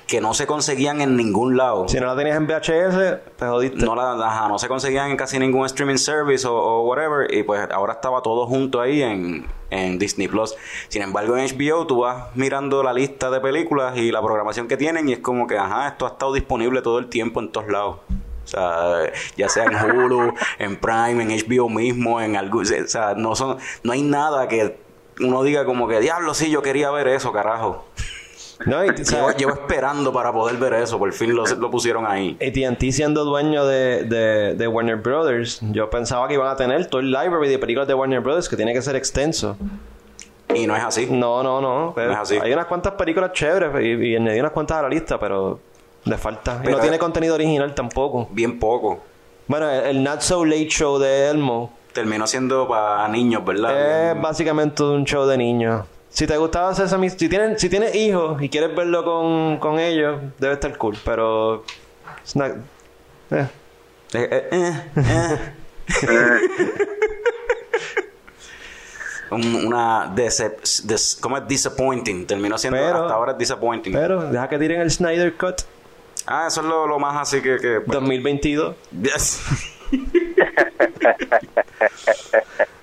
[0.06, 1.88] que no se conseguían en ningún lado.
[1.88, 3.84] Si no la tenías en VHS, te jodiste.
[3.84, 7.32] No, la, ajá, no se conseguían en casi ningún streaming service o, o whatever.
[7.32, 10.54] Y pues ahora estaba todo junto ahí en, en Disney Plus.
[10.88, 14.76] Sin embargo, en HBO tú vas mirando la lista de películas y la programación que
[14.76, 15.08] tienen.
[15.08, 17.98] Y es como que, ajá, esto ha estado disponible todo el tiempo en todos lados.
[18.44, 22.60] O sea, ya sea en Hulu, en Prime, en HBO mismo, en algo.
[22.60, 24.76] O sea, no, son, no hay nada que
[25.20, 27.84] uno diga como que, diablo, sí, yo quería ver eso, carajo.
[28.66, 30.98] No, y, o sea, Llevo, llevo esperando para poder ver eso.
[30.98, 32.36] Por fin lo, lo pusieron ahí.
[32.40, 37.00] AT&T siendo dueño de, de, de Warner Brothers, yo pensaba que iban a tener todo
[37.00, 39.56] el library de películas de Warner Brothers que tiene que ser extenso.
[40.54, 41.08] Y no es así.
[41.10, 41.94] No, no, no.
[41.96, 42.38] No es así.
[42.40, 45.58] Hay unas cuantas películas chéveres y, y añadí unas cuantas a la lista, pero
[46.04, 46.58] le falta.
[46.62, 48.28] Y Pero- no tiene contenido original tampoco.
[48.30, 49.00] Bien poco.
[49.48, 54.10] Bueno, el, el Not So Late Show de Elmo terminó siendo para niños, ¿verdad?
[54.12, 55.86] es básicamente un show de niños.
[56.14, 60.20] Si te gustaba Sesame si tienes, si tienes hijos y quieres verlo con, con ellos,
[60.38, 61.64] debe estar cool, pero...
[62.22, 62.52] it's not-
[63.32, 63.48] eh.
[64.12, 64.82] Eh, eh, eh,
[66.02, 66.06] eh.
[69.32, 72.26] Un- una decep des- ¿cómo es disappointing?
[72.28, 73.92] Terminó siendo Pero- hasta ahora es disappointing.
[73.92, 75.62] Pero deja que tiren el Snyder Cut
[76.26, 78.76] ah, eso es lo, lo más así que, que pues, 2022.
[79.02, 79.40] Yes.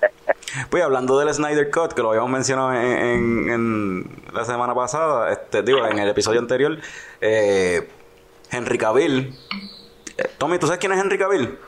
[0.70, 5.32] Pues hablando del Snyder Cut, que lo habíamos mencionado en, en- en la semana pasada,
[5.32, 6.78] este, digo, en el episodio anterior,
[7.20, 7.88] eh,
[8.50, 9.34] Henry Cavill.
[10.18, 11.58] eh, Tommy, ¿tú sabes quién es Henry Cavill?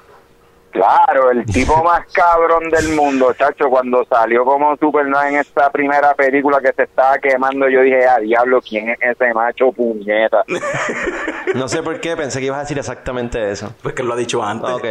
[0.70, 6.14] Claro, el tipo más cabrón del mundo, chacho, cuando salió como Superman en esta primera
[6.14, 10.42] película que se estaba quemando, yo dije, a diablo, ¿quién es ese macho puñeta?
[11.54, 13.72] No sé por qué, pensé que ibas a decir exactamente eso.
[13.82, 14.68] Pues que lo ha dicho antes.
[14.68, 14.84] Ok.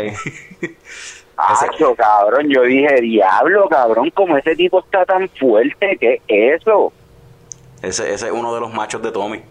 [1.35, 6.93] Acho, cabrón, yo dije, diablo, cabrón, como ese tipo está tan fuerte, ¿qué es eso?
[7.81, 9.41] Ese, ese es uno de los machos de Tommy.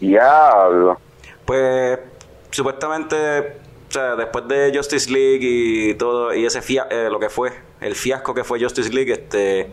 [0.00, 0.98] Diablo.
[1.44, 1.98] Pues
[2.50, 3.56] supuestamente,
[3.88, 7.50] o sea, después de Justice League y todo, y ese fia eh, lo que fue,
[7.80, 9.70] el fiasco que fue Justice League, este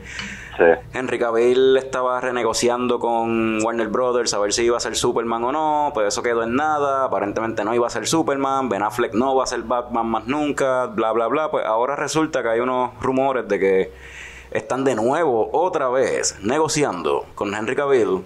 [0.58, 0.63] Sí.
[0.91, 5.52] Henry Cavill estaba renegociando con Warner Brothers a ver si iba a ser Superman o
[5.52, 9.36] no, pues eso quedó en nada, aparentemente no iba a ser Superman, Ben Affleck no
[9.36, 13.00] va a ser Batman más nunca, bla bla bla, pues ahora resulta que hay unos
[13.02, 13.92] rumores de que
[14.50, 18.25] están de nuevo, otra vez, negociando con Henry Cavill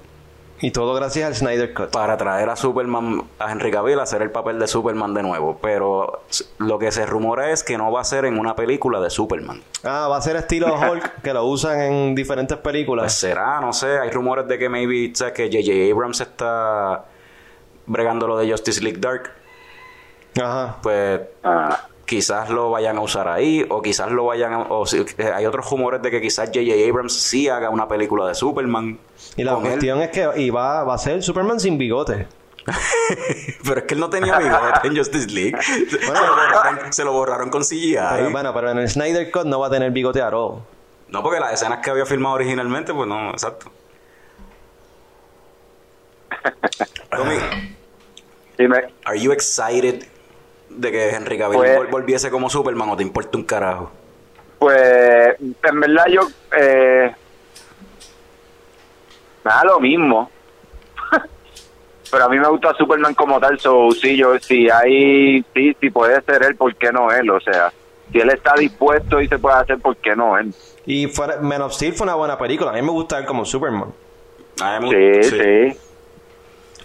[0.64, 1.90] Y todo gracias al Snyder Cut.
[1.90, 5.58] para traer a Superman, a Henry Cavill a hacer el papel de Superman de nuevo.
[5.62, 6.22] Pero
[6.60, 9.64] lo que se rumora es que no va a ser en una película de Superman.
[9.84, 13.14] Ah, va a ser estilo Hulk, que lo usan en diferentes Pues películas.
[13.14, 13.98] será, no sé.
[14.00, 15.92] Hay rumores de que maybe, o sea, que J.J.
[15.92, 17.06] Abrams está
[17.88, 19.32] bregando lo de Justice League Dark.
[20.40, 20.78] Ajá.
[20.84, 25.06] Pues Ah, quizás lo vayan a usar ahí, o quizás lo vayan a, o si-
[25.18, 26.90] eh, hay otros rumores de que quizás J.J.
[26.90, 29.00] Abrams sí haga una película de Superman.
[29.38, 29.60] Y la él.
[29.62, 32.28] cuestión es que y va, va a ser Superman sin bigote.
[33.66, 35.58] Pero es que él no tenía bigote en Justice League.
[35.64, 37.96] se, lo borraron, se lo borraron con CGI.
[38.16, 40.62] Pero, bueno, pero en el Snyder Cut no va a tener bigote all.
[41.10, 43.72] No, porque las escenas que había filmado originalmente, pues no, exacto.
[47.16, 47.36] Tommy,
[48.58, 50.06] Dime, ¿are you excited
[50.78, 53.92] de que Henry Cavill Pues- vol- volviese como Superman o te importa un carajo?
[54.60, 56.22] pues, en verdad yo,
[56.56, 57.12] eh,
[59.44, 60.30] nada, lo mismo.
[62.12, 65.90] Pero a mí me gusta Superman como tal, so, sí, yo, si hay, sí, sí
[65.90, 67.30] puede ser él, ¿por qué no él?
[67.30, 67.72] O sea,
[68.12, 70.54] si él está dispuesto y se puede hacer, ¿por qué no él?
[70.86, 72.72] Y fuera- Man of Steel fue una buena película.
[72.72, 73.86] A mí me gusta él como Superman.
[74.62, 75.78] A mí me- Sí, sí.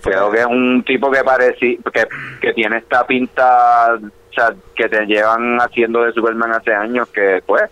[0.07, 2.07] Creo que es un tipo que parece que,
[2.41, 7.43] que tiene esta pinta, o sea, que te llevan haciendo de Superman hace años, que
[7.45, 7.65] pues,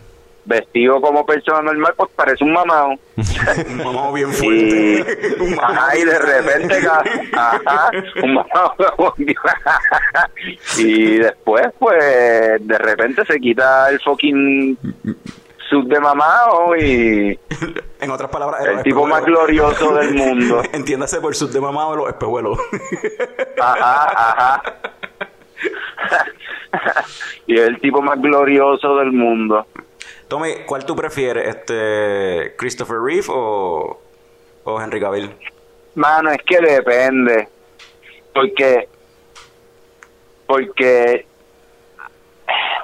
[0.45, 2.95] vestido como persona normal, pues parece un mamado.
[3.69, 5.37] Un mamado bien Y, fuerte.
[5.41, 6.75] Un mamado ajá, y de repente,
[7.33, 7.91] ajá,
[8.23, 9.15] un mamado.
[10.79, 14.77] y después, pues, de repente se quita el fucking
[15.75, 17.39] sub de mamado y
[18.01, 20.63] En otras palabras, el tipo más glorioso del mundo.
[20.73, 22.59] Entiéndase por sud de mamado de los espejuelos.
[23.61, 24.63] Ajá, ajá.
[27.47, 29.67] y es el tipo más glorioso del mundo.
[30.29, 31.49] Tommy, ¿cuál tú prefieres?
[31.49, 34.01] Este, ¿Christopher Reeve o,
[34.65, 35.31] o Henry Cavill?
[35.95, 37.49] Mano, es que depende.
[38.35, 38.89] Porque.
[40.47, 41.27] Porque.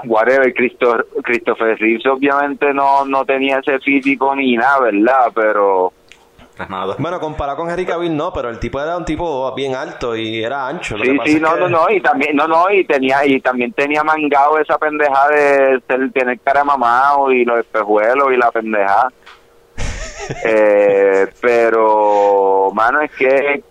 [0.04, 5.30] Whatever, Christo- Christopher Reeves obviamente no, no tenía ese físico ni nada, ¿verdad?
[5.34, 5.92] Pero.
[6.68, 6.94] Nada.
[6.98, 10.42] Bueno, comparado con Henry Cavill, no, pero el tipo era un tipo bien alto y
[10.44, 10.98] era ancho.
[10.98, 13.24] Lo Sí, que pasa sí, no, que- no, no, y también, no, no, y tenía,
[13.24, 18.36] y también tenía mangado esa pendeja de ser- tener cara mamado y los espejuelos y
[18.36, 19.08] la pendeja.
[20.44, 23.62] eh, pero, mano, es que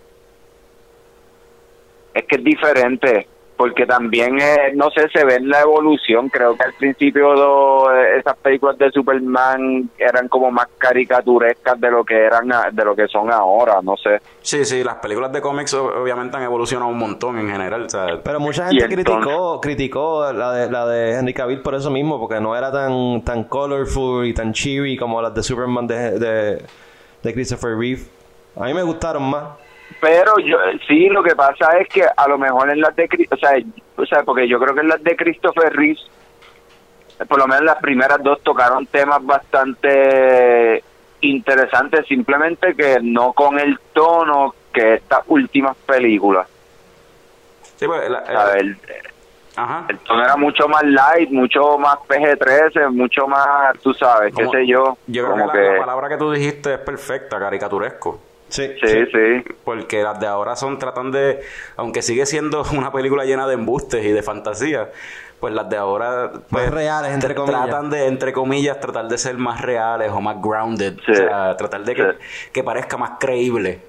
[2.12, 3.28] es que es diferente,
[3.60, 7.92] porque también, eh, no sé, se ve en la evolución, creo que al principio lo-
[7.94, 12.96] esas películas de Superman eran como más caricaturescas de lo que eran, a- de lo
[12.96, 14.18] que son ahora, no sé.
[14.40, 17.86] Sí, sí, las películas de cómics obviamente han evolucionado un montón en general.
[18.24, 22.18] Pero mucha gente entonces- criticó, criticó la de, la de Henry Cavill por eso mismo,
[22.18, 26.64] porque no era tan, tan colorful y tan cheery como las de Superman de, de,
[27.22, 28.00] de Christopher Reeve.
[28.56, 29.44] A mí me gustaron más.
[29.98, 33.36] Pero yo sí, lo que pasa es que a lo mejor en las de o
[33.36, 33.50] sea,
[33.96, 36.06] o sea, porque yo creo que en las de Christopher Reeves
[37.28, 40.82] por lo menos las primeras dos tocaron temas bastante
[41.20, 46.46] interesantes, simplemente que no con el tono que estas últimas películas.
[47.76, 48.76] sí, pues, la- A ver,
[49.56, 49.84] ajá.
[49.90, 54.66] el tono era mucho más light, mucho más PG-13, mucho más, tú sabes, qué sé
[54.66, 58.18] yo, Yo creo como que, la, la que palabra que tú dijiste es perfecta, caricaturesco.
[58.50, 59.44] Sí, sí, sí.
[59.64, 61.40] Porque las de ahora son, tratan de,
[61.76, 64.90] aunque sigue siendo una película llena de embustes y de fantasía,
[65.38, 67.64] pues las de ahora pues, Más reales, entre comillas.
[67.66, 70.98] Tratan de, entre comillas, tratar de ser más reales o más grounded.
[71.06, 71.12] Sí.
[71.12, 72.50] O sea, tratar de que, Sí.
[72.52, 73.80] que parezca más creíble.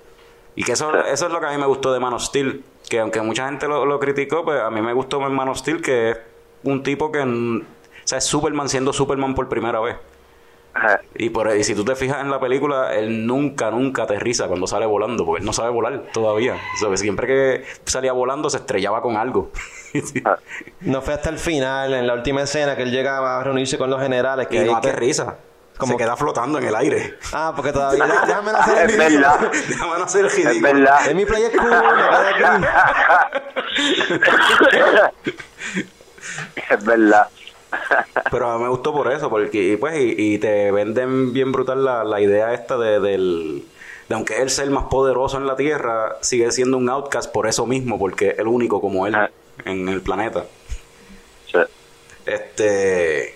[0.56, 1.00] Y que eso, Sí.
[1.12, 2.64] eso es lo que a mí me gustó de Man of Steel.
[2.90, 5.82] Que aunque mucha gente lo, lo criticó, pues a mí me gustó Man of Steel,
[5.82, 6.18] que es
[6.64, 7.20] un tipo que...
[7.20, 7.64] O
[8.04, 9.96] sea, es Superman siendo Superman por primera vez.
[10.74, 11.02] Ajá.
[11.16, 14.68] Y, por, y si tú te fijas en la película, él nunca, nunca aterriza cuando
[14.68, 16.56] sale volando, porque él no sabe volar todavía.
[16.76, 19.52] O sea, siempre que salía volando se estrellaba con algo.
[20.24, 20.38] Ah.
[20.80, 23.90] No fue hasta el final, en la última escena, que él llega a reunirse con
[23.90, 24.48] los generales.
[24.48, 25.36] Que y ahí no te- aterriza.
[25.78, 27.16] Como- Se queda flotando en el aire.
[27.34, 28.06] Ah, porque todavía...
[28.26, 29.52] Déjame hacer el Es verdad.
[29.68, 30.62] Déjame hacer el Es ridículo.
[30.74, 31.10] verdad.
[31.10, 31.74] En mi play es cool,
[36.70, 37.28] es verdad.
[38.30, 41.52] Pero a mí me gustó por eso, porque y pues y, y te venden bien
[41.52, 43.66] brutal la, la idea esta de, del...
[44.10, 47.48] De aunque él sea el más poderoso en la Tierra, sigue siendo un outcast por
[47.48, 49.30] eso mismo, porque es el único como él Ah.
[49.66, 50.46] en el planeta.
[51.50, 51.58] Sí.
[52.26, 53.36] Este.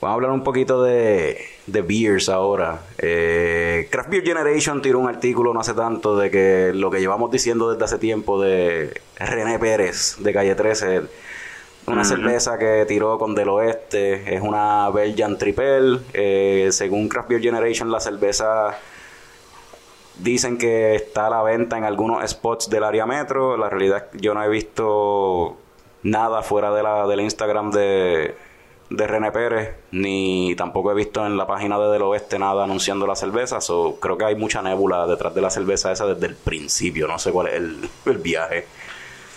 [0.00, 2.80] Vamos a hablar un poquito de, de beers ahora.
[2.98, 7.30] Eh, Craft Beer Generation tiró un artículo no hace tanto de que lo que llevamos
[7.30, 11.02] diciendo desde hace tiempo de René Pérez de Calle 13,
[11.86, 16.00] una cerveza que tiró con Del Oeste, es una Belgian Triple.
[16.12, 18.78] Eh, según Craft Beer Generation, la cerveza
[20.18, 23.56] dicen que está a la venta en algunos spots del área metro.
[23.56, 25.56] La realidad yo no he visto
[26.02, 28.34] nada fuera de la, del Instagram de,
[28.90, 33.06] de René Pérez, ni tampoco he visto en la página de Del Oeste nada anunciando
[33.06, 33.60] la cerveza.
[33.60, 37.08] So, creo que hay mucha nébula detrás de la cerveza esa desde el principio.
[37.08, 38.66] No sé cuál es el, el viaje.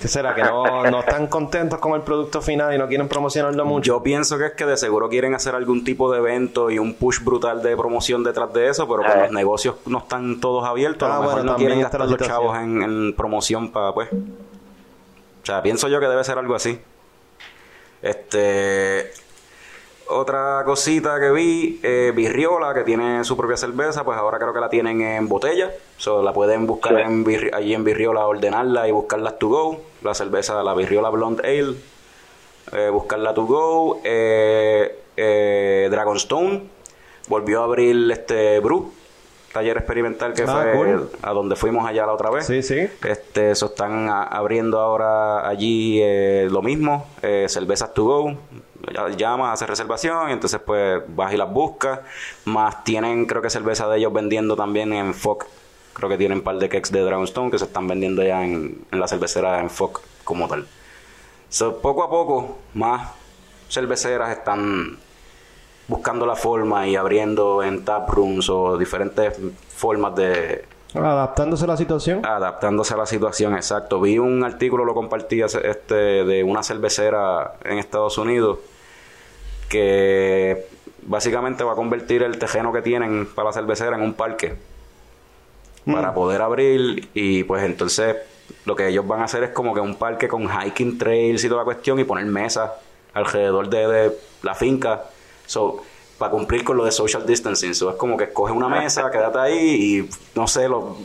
[0.01, 0.35] ¿Qué será?
[0.35, 3.85] ¿Que no, no están contentos con el producto final y no quieren promocionarlo mucho?
[3.93, 6.95] Yo pienso que es que de seguro quieren hacer algún tipo de evento y un
[6.95, 9.21] push brutal de promoción detrás de eso, pero como Eh.
[9.23, 12.17] los negocios no están todos abiertos, Ah, a lo mejor bueno, no quieren gastar los
[12.17, 14.09] chavos en, en promoción para, pues...
[14.11, 16.79] O sea, pienso yo que debe ser algo así.
[18.01, 19.11] Este...
[20.15, 24.59] Otra cosita que vi, eh, Virriola, que tiene su propia cerveza, pues ahora creo que
[24.59, 25.71] la tienen en botella.
[25.97, 27.01] So, la pueden buscar Sí.
[27.01, 29.81] en Virri- allí en Virriola, ordenarla y buscarla to go.
[30.03, 31.75] La cerveza, la Virriola Blonde Ale,
[32.73, 34.01] eh, buscarla to go.
[34.03, 36.63] Eh, eh, Dragonstone
[37.27, 38.91] volvió a abrir este Brew,
[39.53, 41.09] taller experimental que Ah, fue cool.
[41.21, 42.45] a donde fuimos allá la otra vez.
[42.45, 42.87] Sí, sí.
[43.07, 48.37] Este, eso están a- abriendo ahora allí eh, lo mismo, eh, cervezas to go.
[49.15, 52.01] Llamas, haces reservación y entonces pues vas y las buscas.
[52.45, 55.45] Más tienen, creo que cerveza de ellos vendiendo también en FOC.
[55.93, 58.83] Creo que tienen un par de cakes de Dragonstone que se están vendiendo ya en,
[58.91, 60.67] en la cervecera en FOC como tal.
[61.49, 63.11] So, poco a poco, más
[63.69, 64.97] cerveceras están
[65.93, 69.37] buscando la forma y abriendo en tap rooms o diferentes
[69.69, 70.65] formas de,
[70.95, 72.25] Adaptándose a la situación.
[72.25, 74.01] adaptándose a la situación, exacto.
[74.01, 78.57] Vi un artículo, lo compartí este, de una cervecera en Estados Unidos
[79.69, 80.67] que
[81.03, 84.55] básicamente va a convertir el tejeno que tienen para la cervecera en un parque
[85.85, 88.15] para poder abrir y pues entonces
[88.65, 91.49] lo que ellos van a hacer es como que un parque con hiking trails y
[91.49, 92.71] toda la cuestión y poner mesas
[93.13, 95.03] alrededor de, de la finca.
[95.53, 95.83] So,
[96.17, 97.75] para cumplir con lo de social distancing.
[97.75, 99.59] So, es como que escoge una mesa, quédate ahí
[99.99, 100.97] y no sé, lo-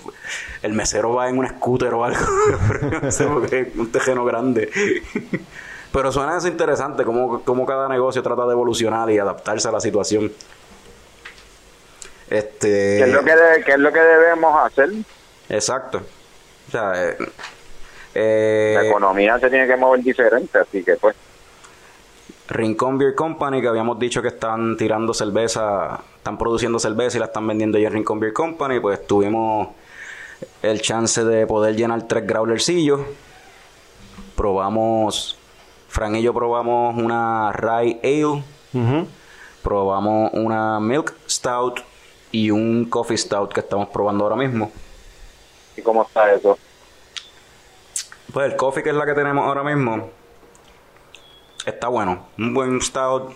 [0.62, 2.20] el mesero va en un scooter o algo.
[3.02, 4.70] no sé, porque es un tejeno grande.
[5.92, 9.80] Pero suena eso interesante, como, como cada negocio trata de evolucionar y adaptarse a la
[9.80, 10.30] situación.
[12.30, 12.98] Este...
[12.98, 14.90] ¿Qué es lo que, de- qué es lo que debemos hacer?
[15.48, 16.02] Exacto.
[16.68, 17.16] O sea, eh,
[18.14, 21.16] eh, La economía se tiene que mover diferente, así que pues.
[22.48, 27.26] Rincón Beer Company, que habíamos dicho que están tirando cerveza, están produciendo cerveza y la
[27.26, 29.68] están vendiendo ya en Rincón Beer Company, pues tuvimos
[30.62, 33.00] el chance de poder llenar tres growlercillos.
[34.34, 35.38] Probamos,
[35.88, 38.42] Fran y yo probamos una Rye Ale,
[39.62, 41.80] probamos una Milk Stout
[42.32, 44.72] y un Coffee Stout que estamos probando ahora mismo.
[45.76, 46.58] ¿Y cómo está eso?
[48.32, 50.10] Pues el coffee que es la que tenemos ahora mismo
[51.68, 52.26] está bueno.
[52.38, 53.32] Un buen stout.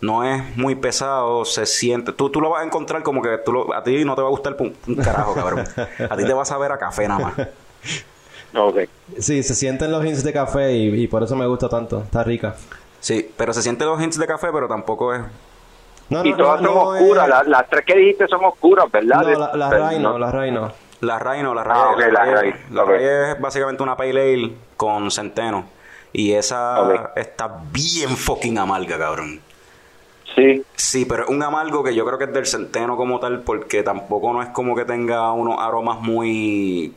[0.00, 2.12] No es muy pesado, se siente.
[2.12, 4.28] Tú, tú lo vas a encontrar como que tú lo- a ti no te va
[4.28, 5.64] a gustar un, un carajo, cabrón.
[6.08, 7.48] A ti te vas a ver a café nada más.
[8.56, 8.78] Ok.
[9.18, 12.00] Sí, se sienten los hints de café y, y por eso me gusta tanto.
[12.00, 12.56] Está rica.
[12.98, 15.20] Sí, pero se siente los hints de café, pero tampoco es.
[16.08, 19.20] No, y todas son oscuras, es- las, las tres que dijiste son oscuras, ¿verdad?
[19.22, 20.72] No, la, la Pero Rai no, la Rai no.
[21.02, 22.88] La Ray no, la Ray, Ah, ok, la Ray, la ok.
[22.88, 25.64] Ray es básicamente una pale ale con centeno.
[26.12, 29.40] Y esa está bien fucking amarga, cabrón.
[30.34, 33.42] Sí, Sí, pero es un amargo que yo creo que es del centeno como tal,
[33.42, 36.94] porque tampoco no es como que tenga unos aromas muy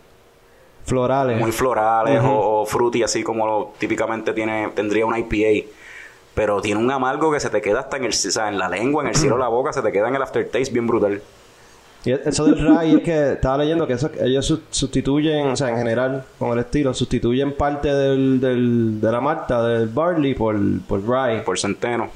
[0.85, 1.39] Florales.
[1.39, 5.67] muy florales o, o fruity, así como lo típicamente tiene tendría una IPA.
[6.33, 8.67] Pero tiene un amargo que se te queda hasta en el, o sea, en la
[8.69, 11.21] lengua, en el cielo de la boca, se te queda en el aftertaste bien brutal.
[12.05, 15.69] Y eso del Rai es que estaba leyendo que eso, ellos su- sustituyen, o sea,
[15.69, 20.55] en general, con el estilo, sustituyen parte del, del, de la malta, del barley, por,
[20.87, 21.41] por Rye.
[21.43, 22.09] Por centeno.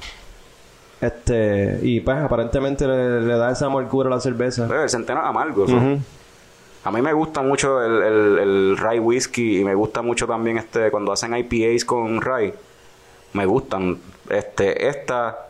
[0.99, 4.67] Este, y pues aparentemente le, le da esa amargura a la cerveza.
[4.67, 5.63] Pero el centeno es amargo.
[5.63, 5.99] Ujú.
[6.83, 10.57] A mí me gusta mucho el, el, el rye whisky y me gusta mucho también
[10.57, 12.53] este cuando hacen IPAs con rye.
[13.33, 13.97] Me gustan.
[14.29, 15.46] Este, esta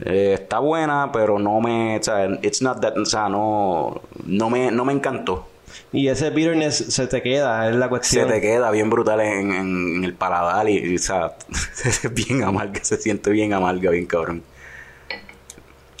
[0.00, 4.50] eh, está buena, pero no me, o sea, it's not that, o sea, no, no
[4.50, 5.48] me, no me encantó.
[5.92, 8.28] Y ese bitterness se te queda, es la Se cuestión.
[8.28, 11.32] te queda bien brutal en, en- en el paladar y, y, o sea,
[11.84, 14.42] es bien amarga, se siente bien amarga, bien cabrón.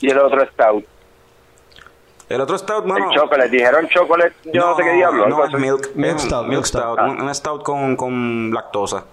[0.00, 0.84] y el otro stout.
[2.28, 3.10] El otro stout, mano.
[3.10, 5.28] el chocolate, dijeron chocolate, yo no, sé qué diablo.
[5.28, 6.82] No, es milk, Milk es stout, milk milk stout.
[6.98, 7.10] stout.
[7.10, 9.04] Un, un stout con, con lactosa.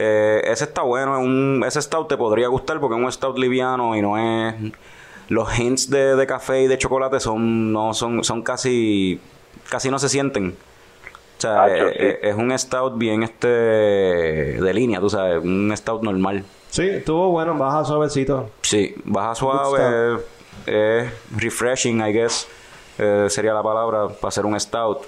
[0.00, 1.18] Eh, ese está bueno.
[1.18, 4.54] Un, ese stout te podría gustar porque es un stout liviano y no es...
[5.28, 9.20] Los hints de, de café y de chocolate son no son son casi
[9.68, 10.56] casi no se sienten.
[11.36, 11.96] O sea, Ah, eh, sí.
[11.98, 16.44] eh, es un stout bien este de línea, tú sabes, un stout normal.
[16.70, 18.48] Sí, estuvo bueno, baja suavecito.
[18.62, 20.18] Sí, baja suave,
[20.66, 22.48] es refreshing, I guess,
[22.98, 25.00] eh, sería la palabra para hacer un stout.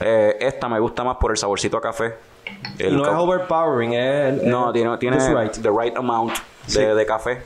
[0.00, 2.14] Eh, esta me gusta más por el saborcito a café.
[2.78, 4.42] El no es overpowering, es...
[4.44, 5.52] no, es tiene, tiene right.
[5.52, 6.38] the right amount de,
[6.72, 6.80] Sí.
[6.80, 7.42] de café.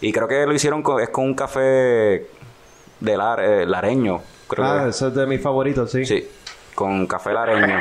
[0.00, 4.20] Y creo que lo hicieron con, es con un café de lar- eh, lareño.
[4.46, 6.04] Creo Ah, que- ese es de mis favoritos, sí.
[6.04, 6.28] Sí,
[6.74, 7.78] con café lareño.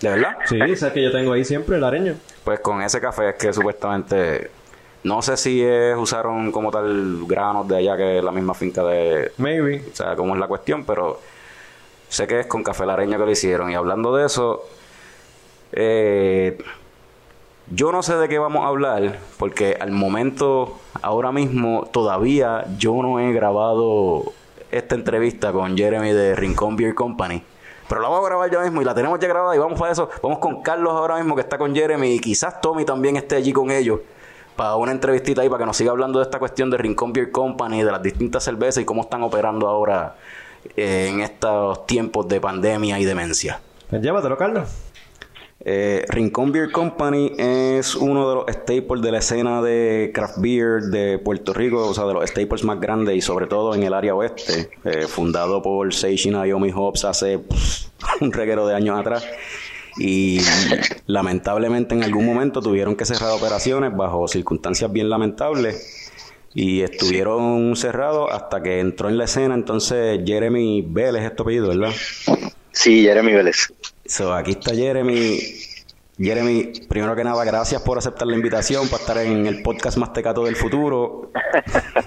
[0.00, 0.36] ¿De verdad?
[0.46, 2.14] Sí, ese es que yo tengo ahí siempre, el areño.
[2.44, 4.50] Pues con ese café es que supuestamente...
[5.02, 8.82] No sé si es, usaron como tal granos de allá que es la misma finca
[8.84, 9.32] de...
[9.38, 9.82] Maybe.
[9.90, 11.18] O sea, cómo es la cuestión, pero
[12.08, 13.70] sé que es con café lareño que lo hicieron.
[13.70, 14.62] Y hablando de eso,
[15.72, 16.58] eh,
[17.72, 23.00] yo no sé de qué vamos a hablar, porque al momento, ahora mismo, todavía yo
[23.02, 24.32] no he grabado
[24.70, 27.42] esta entrevista con Jeremy de Rincón Beer Company.
[27.88, 29.92] Pero la vamos a grabar ya mismo y la tenemos ya grabada y vamos para
[29.92, 30.08] eso.
[30.22, 33.52] Vamos con Carlos ahora mismo que está con Jeremy y quizás Tommy también esté allí
[33.52, 34.00] con ellos
[34.56, 37.32] para una entrevistita ahí para que nos siga hablando de esta cuestión de Rincón Beer
[37.32, 40.16] Company, de las distintas cervezas y cómo están operando ahora
[40.76, 43.60] eh, en estos tiempos de pandemia y demencia.
[43.88, 44.68] Pues llévatelo, Carlos.
[45.62, 50.82] Eh, Rincón Beer Company es uno de los staples de la escena de craft beer
[50.84, 53.92] de Puerto Rico, o sea, de los staples más grandes y sobre todo en el
[53.92, 57.40] área oeste, eh, fundado por Seishin Naomi Hobbs hace
[58.20, 59.26] un reguero de años atrás.
[59.98, 60.40] Y
[61.06, 66.10] lamentablemente en algún momento tuvieron que cerrar operaciones bajo circunstancias bien lamentables
[66.54, 71.68] y estuvieron cerrados hasta que entró en la escena entonces Jeremy Vélez, es tu apellido,
[71.68, 71.92] ¿verdad?
[72.72, 73.68] Sí, Jeremy Vélez.
[74.10, 75.38] So, aquí está Jeremy.
[76.18, 80.12] Jeremy, primero que nada, gracias por aceptar la invitación para estar en el podcast más
[80.12, 81.30] tecato del futuro.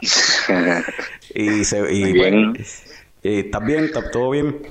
[1.34, 2.54] y, se, y, Muy bien.
[2.56, 3.86] pues, y ¿Estás bien?
[3.86, 4.62] ¿Está todo bien?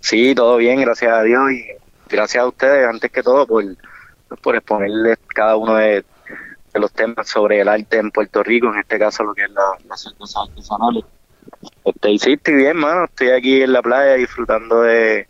[0.00, 1.66] Sí, todo bien, gracias a Dios y
[2.08, 3.64] gracias a ustedes, antes que todo, por,
[4.42, 6.04] por exponerles cada uno de,
[6.74, 9.50] de los temas sobre el arte en Puerto Rico, en este caso lo que es
[9.50, 11.06] la, la cerveza artesanal.
[11.84, 15.28] Este, y sí, estoy bien, mano, estoy aquí en la playa disfrutando de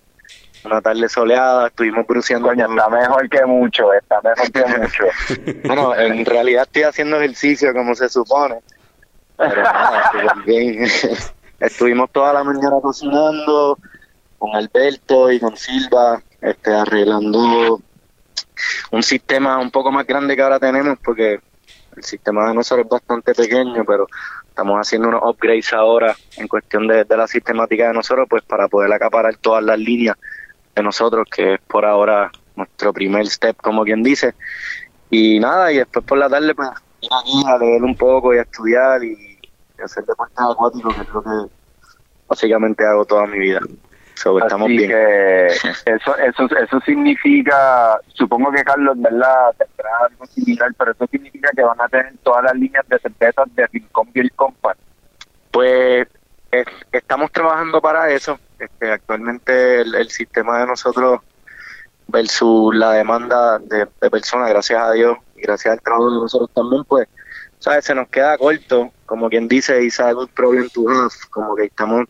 [0.66, 5.04] una tarde soleada, estuvimos cruceando Coño, está mejor que mucho, está mejor que mucho.
[5.64, 8.56] Bueno, en realidad estoy haciendo ejercicio como se supone.
[9.36, 10.10] Pero nada,
[10.44, 10.86] bien.
[11.60, 13.78] Estuvimos toda la mañana cocinando
[14.38, 17.80] con Alberto y con Silva, este, arreglando
[18.90, 21.40] un sistema un poco más grande que ahora tenemos, porque
[21.96, 24.06] el sistema de nosotros es bastante pequeño, pero
[24.46, 28.68] estamos haciendo unos upgrades ahora en cuestión de, de la sistemática de nosotros, pues para
[28.68, 30.16] poder acaparar todas las líneas
[30.76, 34.34] de nosotros, que es por ahora nuestro primer step, como quien dice.
[35.10, 36.68] Y nada, y después por la tarde, pues,
[37.00, 39.38] ir aquí a leer un poco y a estudiar y,
[39.78, 41.52] y hacer deportes acuáticos, que es lo que
[42.28, 43.60] básicamente hago toda mi vida.
[44.14, 44.90] So, estamos Así bien.
[44.90, 49.54] que eso, eso, eso significa, supongo que Carlos, ¿verdad?
[49.58, 53.46] Tendrá algo similar, pero eso significa que van a tener todas las líneas de cervezas
[53.54, 54.80] de Rincón Beer Company.
[55.50, 56.08] Pues
[56.50, 58.38] es- estamos trabajando para eso.
[58.58, 61.20] Este, actualmente el, el sistema de nosotros
[62.08, 66.84] versus la demanda de, personas, gracias a Dios y gracias al trabajo de nosotros también,
[66.84, 67.08] pues,
[67.58, 67.84] ¿sabes?
[67.84, 71.64] Se nos queda corto, como quien dice, it's a good problem to have, como que
[71.64, 72.06] estamos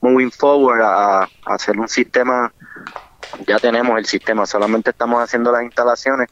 [0.00, 2.52] moving forward a, a hacer un sistema,
[3.46, 6.28] ya tenemos el sistema, solamente estamos haciendo las instalaciones,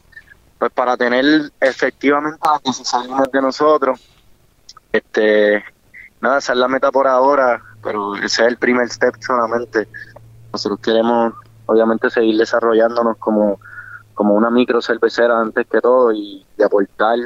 [0.57, 3.99] pues para tener efectivamente 16 líneas de nosotros,
[4.91, 5.63] este,
[6.19, 9.87] nada, esa es la meta por ahora, pero ese es el primer step solamente.
[10.51, 11.33] Nosotros queremos,
[11.65, 13.59] obviamente, seguir desarrollándonos como,
[14.13, 17.17] como una micro cervecera antes que todo y aportar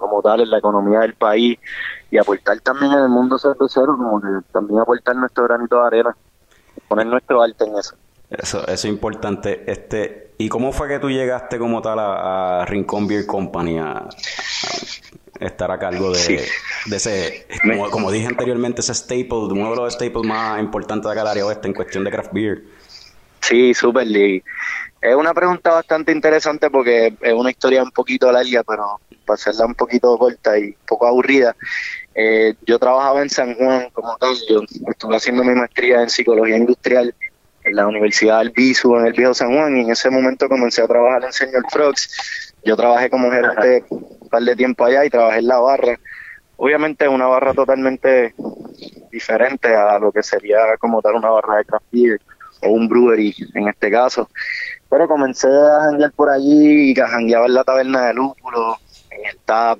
[0.00, 1.58] como tal en la economía del país
[2.10, 6.16] y aportar también en el mundo cervecero, como que también aportar nuestro granito de arena,
[6.88, 7.94] poner nuestro arte en eso.
[8.30, 9.70] Eso, eso es importante.
[9.70, 14.08] Este, ¿Y cómo fue que tú llegaste como tal a, a Rincón Beer Company a
[15.40, 16.38] estar a cargo de, Sí.
[16.86, 21.12] de ese, como, como dije anteriormente, ese staple, uno de los staples más importantes de
[21.12, 22.62] acá del área oeste en cuestión de craft beer?
[23.40, 24.06] Sí, súper.
[24.06, 24.42] y
[25.00, 29.66] Es una pregunta bastante interesante porque es una historia un poquito larga, pero para hacerla
[29.66, 31.56] un poquito corta y un poco aburrida.
[32.14, 36.56] eh, yo trabajaba en San Juan como tal, yo estuve haciendo mi maestría en psicología
[36.56, 37.14] industrial
[37.64, 40.82] en la Universidad del Bisu en el Viejo San Juan y en ese momento comencé
[40.82, 42.52] a trabajar en Señor Frogs.
[42.64, 43.84] Yo trabajé como gerente
[44.30, 45.98] par de tiempo allá y trabajé en la barra.
[46.56, 48.34] Obviamente es una barra totalmente
[49.10, 52.22] diferente a lo que sería como tal una barra de craft
[52.62, 54.28] o un brewery en este caso.
[54.88, 58.76] Pero comencé a janguear por allí y que jangueaba en la taberna de lúpulo,
[59.10, 59.78] en el TAP.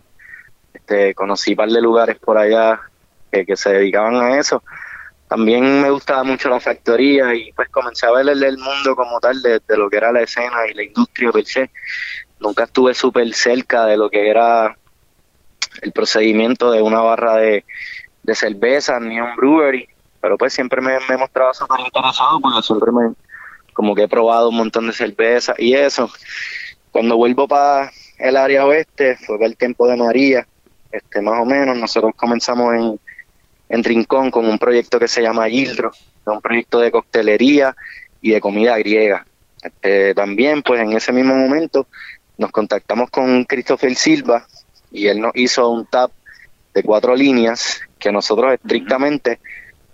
[0.72, 2.80] Este, conocí un par de lugares por allá
[3.30, 4.62] que, se dedicaban a eso.
[5.28, 9.20] También me gustaba mucho la factoría y pues comencé a ver el, el mundo como
[9.20, 11.70] tal de, de lo que era la escena y la industria per se.
[12.40, 14.76] Nunca estuve súper cerca de lo que era
[15.82, 17.64] el procedimiento de una barra de,
[18.22, 19.88] de cerveza ni un brewery,
[20.20, 23.14] pero pues siempre me, he mostrado súper interesado porque siempre me,
[23.72, 26.10] como que he probado un montón de cerveza y eso.
[26.90, 30.46] Cuando vuelvo para el área oeste, fue para el tiempo de María,
[30.90, 33.00] este más o menos, nosotros comenzamos en,
[33.68, 35.92] en Rincón con un proyecto que se llama Gildro,
[36.26, 37.74] un proyecto de coctelería
[38.20, 39.24] y de comida griega.
[39.82, 41.86] eh, también, pues en ese mismo momento,
[42.40, 44.46] nos contactamos con Christopher Silva
[44.90, 46.10] y él nos hizo un tap
[46.72, 49.40] de cuatro líneas que nosotros estrictamente,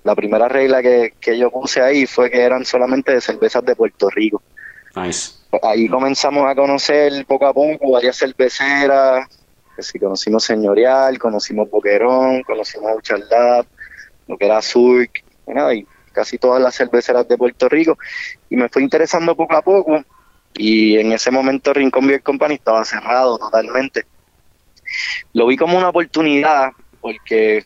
[0.04, 3.74] la primera regla que, que yo puse ahí fue que eran solamente de cervezas de
[3.74, 4.40] Puerto Rico.
[4.94, 5.32] Nice.
[5.60, 9.26] Ahí comenzamos a conocer poco a poco varias cerveceras,
[9.74, 13.66] que si conocimos Señorial, conocimos Boquerón, conocimos Uchaldab,
[14.28, 17.98] lo que era Surk, y nada, y casi todas las cerveceras de Puerto Rico,
[18.48, 20.04] y me fue interesando poco a poco,
[20.56, 24.06] y en ese momento Rincón Beer Company estaba cerrado totalmente.
[25.32, 27.64] Lo vi como una oportunidad, porque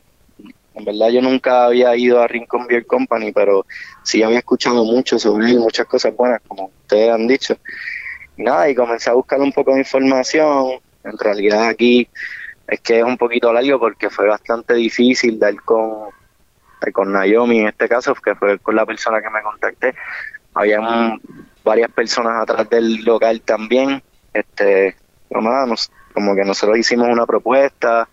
[0.74, 3.66] en verdad yo nunca había ido a Rincón Beer Company, pero
[4.02, 7.56] sí había escuchado mucho sobre él, muchas cosas buenas, como ustedes han dicho.
[8.36, 10.80] Y nada, y comencé a buscar un poco de información.
[11.04, 12.08] En realidad aquí
[12.66, 16.08] es que es un poquito largo porque fue bastante difícil dar con,
[16.92, 19.94] con Naomi en este caso, que fue con la persona que me contacté.
[20.54, 20.80] Había
[21.70, 24.02] varias personas atrás del local también.
[24.32, 24.96] Este,
[25.30, 28.08] nos- como que nosotros hicimos una propuesta,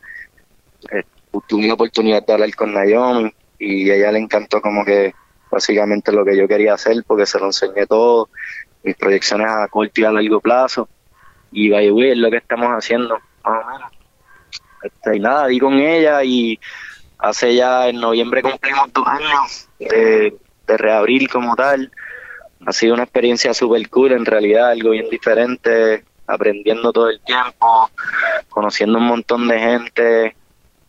[0.92, 1.04] eh,
[1.48, 5.14] tuve la oportunidad de hablar con Naomi y a ella le encantó como que
[5.50, 8.30] básicamente lo que yo quería hacer porque se lo enseñé todo,
[8.84, 10.88] mis proyecciones a corto y a largo plazo
[11.52, 13.92] y by way, es lo que estamos haciendo más o menos.
[14.84, 16.60] Este, y nada, di con ella y
[17.18, 20.38] hace ya en noviembre cumplimos dos años de,
[20.68, 21.92] de reabrir como tal.
[22.66, 27.90] Ha sido una experiencia super cool en realidad, algo bien diferente, aprendiendo todo el tiempo,
[28.50, 30.36] conociendo un montón de gente,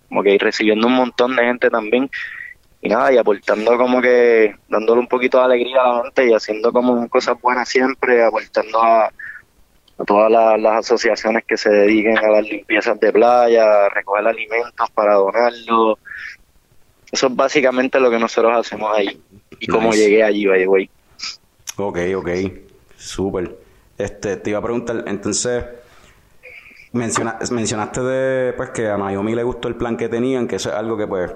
[0.09, 2.11] como que recibiendo un montón de gente también
[2.81, 6.33] y nada, y aportando como que, dándole un poquito de alegría a la gente y
[6.33, 12.17] haciendo como cosas buenas siempre, aportando a, a todas la- las asociaciones que se dediquen
[12.19, 15.99] a las limpiezas de playa, a recoger alimentos para donarlos.
[17.11, 19.21] Eso es básicamente lo que nosotros hacemos ahí.
[19.61, 19.99] Y cómo Nice.
[20.05, 20.91] llegué allí, by the way.
[21.79, 22.29] Ok, ok.
[22.97, 23.57] Súper.
[23.97, 25.65] Este, te iba a preguntar, entonces,
[26.93, 30.71] menciona- mencionaste de, pues, que a Naomi le gustó el plan que tenían, que eso
[30.71, 31.33] es algo que, pues,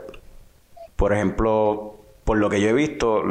[0.96, 3.22] por ejemplo, por lo que yo he visto,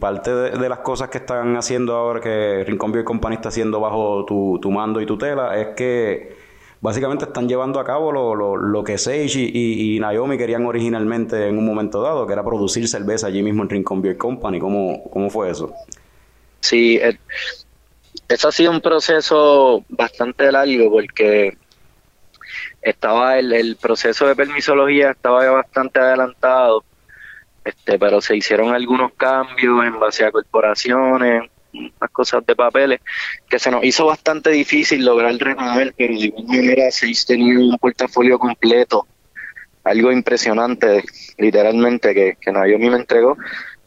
[0.00, 4.24] parte de, las cosas que están haciendo ahora, que Rincón Beer Company está haciendo bajo
[4.26, 6.36] tu, mando y tutela, es que
[6.82, 8.98] básicamente están llevando a cabo lo, lo, lo que
[9.36, 13.42] y, y- y Naomi querían originalmente en un momento dado, que era producir cerveza allí
[13.42, 14.58] mismo en Rincón Beer Company.
[14.58, 15.72] ¿Cómo, cómo fue eso?
[16.64, 17.18] Sí, eh,
[18.26, 21.58] eso ha sido un proceso bastante largo porque
[22.80, 26.82] estaba el, el proceso de permisología estaba ya bastante adelantado,
[27.66, 33.02] este, pero se hicieron algunos cambios en base a corporaciones, unas cosas de papeles,
[33.46, 37.76] que se nos hizo bastante difícil lograr remover, pero de igual manera se tenía un
[37.76, 39.06] portafolio completo,
[39.84, 41.04] algo impresionante,
[41.36, 43.36] literalmente, que, que Naomi me entregó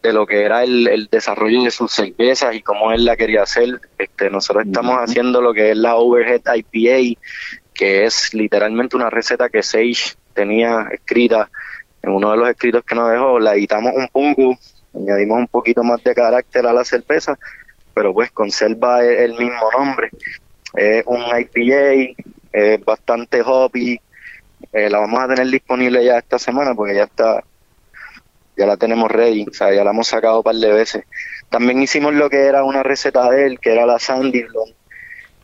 [0.01, 3.43] de lo que era el, el desarrollo de sus cervezas y cómo él la quería
[3.43, 3.81] hacer.
[3.97, 7.19] Este, nosotros estamos haciendo lo que es la Overhead IPA,
[7.73, 11.49] que es literalmente una receta que Sage tenía escrita
[12.01, 14.57] en uno de los escritos que nos dejó, la editamos un poco,
[14.93, 17.37] añadimos un poquito más de carácter a la cerveza,
[17.93, 20.09] pero pues conserva el, el mismo nombre.
[20.75, 22.15] Es un IPA,
[22.53, 23.99] es bastante hoppy,
[24.73, 27.43] eh, la vamos a tener disponible ya esta semana porque ya está
[28.57, 31.03] ya la tenemos ready, o sea, ya la hemos sacado un par de veces.
[31.49, 34.75] También hicimos lo que era una receta de él, que era la Sandy Blonde.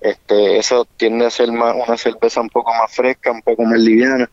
[0.02, 4.30] Este, eso tiende a ser una cerveza un poco más fresca, un poco más liviana,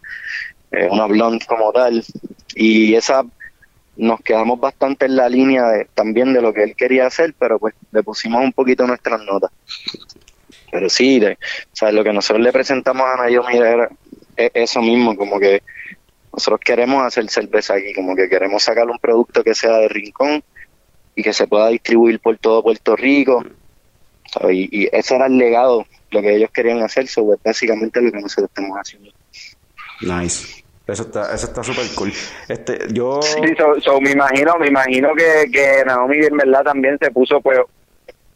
[0.72, 2.04] eh, una blonde como tal.
[2.54, 3.24] Y esa
[3.96, 5.64] nos quedamos bastante en la línea
[5.94, 9.50] también de lo que él quería hacer, pero pues le pusimos un poquito nuestras notas.
[10.72, 11.36] Pero sí, o
[11.72, 13.88] sea, lo que nosotros le presentamos a Naomi era
[14.36, 15.62] e- eso mismo, como que
[16.32, 20.42] nosotros queremos hacer cerveza aquí, como que queremos sacar un producto que sea de rincón
[21.14, 23.44] y que se pueda distribuir por todo Puerto Rico.
[24.32, 24.56] ¿sabes?
[24.56, 28.20] Y, y ese era el legado, lo que ellos querían hacer, sobre básicamente lo que
[28.20, 29.10] nosotros estamos haciendo.
[30.02, 30.60] Nice.
[30.86, 32.12] Eso está, eso está súper cool.
[32.48, 33.20] Este, yo...
[33.22, 37.40] Sí, so, so, me imagino, me imagino que, que Naomi en verdad también se puso
[37.40, 37.60] pues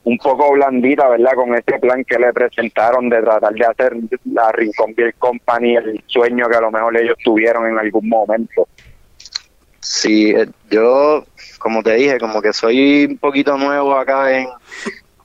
[0.05, 1.32] un poco blandita, ¿verdad?
[1.34, 3.96] Con este plan que le presentaron de tratar de hacer
[4.32, 8.68] la Rincón Beer Company el sueño que a lo mejor ellos tuvieron en algún momento.
[9.80, 11.24] Sí, eh, yo,
[11.59, 14.48] como te dije, como que soy un poquito nuevo acá en...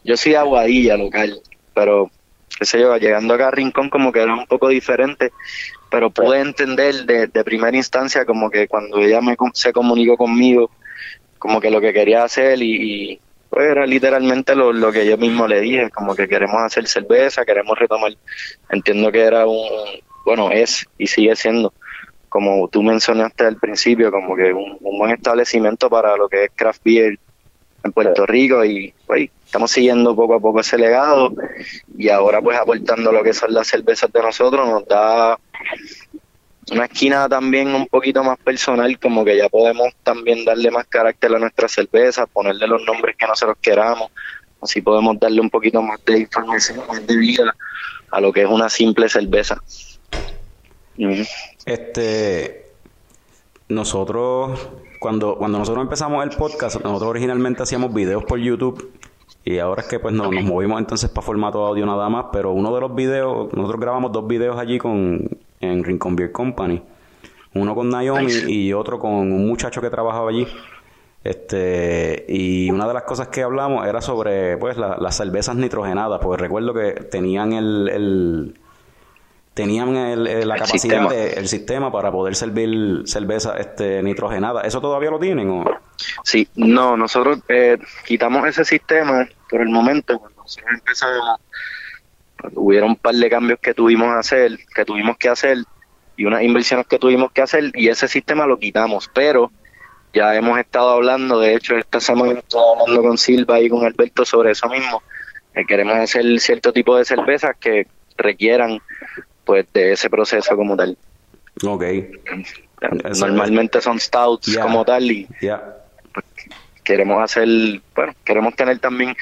[0.04, 1.42] Yo soy Aguadilla local,
[1.74, 2.10] pero,
[2.58, 5.32] qué sé yo, llegando acá a Rincón como que era un poco diferente,
[5.90, 9.20] pero pude entender de, primera instancia como que cuando ella
[9.54, 10.70] se comunicó conmigo,
[11.38, 13.20] como que lo que quería hacer y,
[13.50, 17.46] pues era literalmente lo, lo que yo mismo le dije, como que queremos hacer cerveza,
[17.46, 18.14] queremos retomar,
[18.70, 19.68] entiendo que era un,
[20.26, 21.74] bueno, es y sigue siendo,
[22.30, 26.52] como tú mencionaste al principio, como que un, un buen establecimiento para lo que es
[26.56, 27.20] craft beer
[27.84, 31.34] en Puerto Rico y pues, estamos siguiendo poco a poco ese legado.
[31.98, 35.40] Y ahora pues aportando lo que son las cervezas de nosotros nos da
[36.72, 41.34] una esquina también un poquito más personal, como que ya podemos también darle más carácter
[41.36, 44.12] a nuestras cervezas, ponerle los nombres que nosotros queramos,
[44.62, 47.56] así podemos darle un poquito más de información, más de vida
[48.12, 49.62] a lo que es una simple cerveza.
[51.66, 52.72] Este,
[53.70, 58.92] nosotros, cuando, cuando nosotros empezamos el podcast, nosotros originalmente hacíamos videos por YouTube
[59.46, 62.52] y ahora es que pues no, nos movimos entonces para formato audio nada más, pero
[62.52, 65.30] uno de los videos, nosotros grabamos dos videos allí con,
[65.60, 66.82] en Rincon Beer Company,
[67.54, 70.48] uno con Naomi y otro con un muchacho que trabajaba allí.
[71.24, 76.20] Este, y una de las cosas que hablamos era sobre pues la- las cervezas nitrogenadas,
[76.22, 78.60] porque recuerdo que tenían el, el-
[79.54, 81.10] tenían el- el- la capacidad sistema.
[81.14, 84.62] de- sistema para poder servir cerveza este nitrogenada.
[84.62, 85.66] ¿Eso todavía lo tienen o?
[86.24, 91.40] Sí, no, nosotros eh, quitamos ese sistema por el momento, cuando nosotros empezamos,
[92.54, 95.58] hubieron un par de cambios que tuvimos que hacer, que tuvimos que hacer,
[96.18, 99.52] y unas inversiones que tuvimos que hacer, y ese sistema lo quitamos, pero
[100.14, 103.86] ya hemos estado hablando, de hecho esta semana he estado hablando con Silva y con
[103.86, 105.02] Alberto sobre eso mismo,
[105.54, 107.88] que queremos hacer cierto tipo de cervezas que
[108.18, 108.80] requieran
[109.46, 110.98] pues de ese proceso como tal.
[111.66, 111.84] Ok,
[113.20, 115.28] Normalmente son stouts como tal y
[116.84, 117.48] queremos hacer,
[117.94, 119.16] bueno, queremos tener también,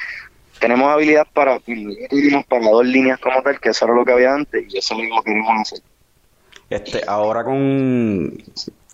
[0.60, 4.34] tenemos habilidad para, tuvimos para dos líneas como tal, que eso era lo que había
[4.34, 5.80] antes, y eso mismo queremos hacer.
[6.70, 8.36] Este, ahora con,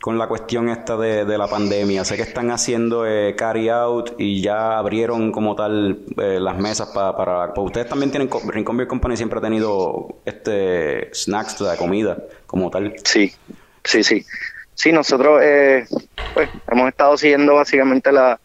[0.00, 4.12] con la cuestión esta de, de la pandemia, sé que están haciendo eh, carry out
[4.18, 8.76] y ya abrieron como tal eh, las mesas pa- para, pues ustedes también tienen, Rincon
[8.76, 12.94] Beer Company siempre ha tenido este snacks de comida como tal.
[13.04, 13.32] Sí,
[13.82, 14.24] sí, sí.
[14.74, 15.86] Sí, nosotros eh,
[16.32, 18.40] pues hemos estado siguiendo básicamente la,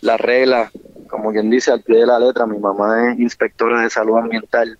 [0.00, 0.70] la regla,
[1.14, 2.44] como quien dice, al pie de la letra.
[2.44, 4.76] Mi mamá es inspectora de salud ambiental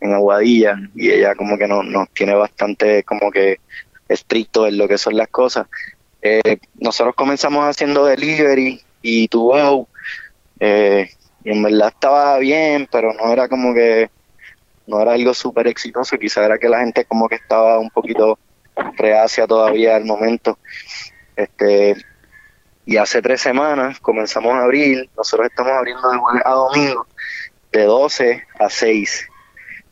[0.00, 3.60] en Aguadilla y ella como que nos, nos tiene bastante como que
[4.08, 5.66] estricto en lo que son las cosas.
[6.22, 9.88] Eh, nosotros comenzamos haciendo delivery y to go,
[10.58, 11.10] eh,
[11.44, 14.10] y en verdad estaba bien, pero no era como que
[14.86, 18.38] no era algo súper exitoso, quizá era que la gente como que estaba un poquito
[18.96, 20.58] reacia todavía al momento.
[21.36, 21.94] Este,
[22.86, 27.06] y hace tres semanas comenzamos a abrir, nosotros estamos abriendo de jueves a domingo,
[27.72, 29.28] de 12 a 6.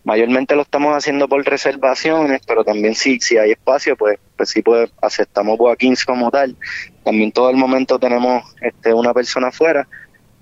[0.05, 4.61] Mayormente lo estamos haciendo por reservaciones, pero también si, si hay espacio, pues, pues sí
[4.61, 6.57] pues, aceptamos walk-ins como tal.
[7.05, 9.87] También todo el momento tenemos este, una persona afuera,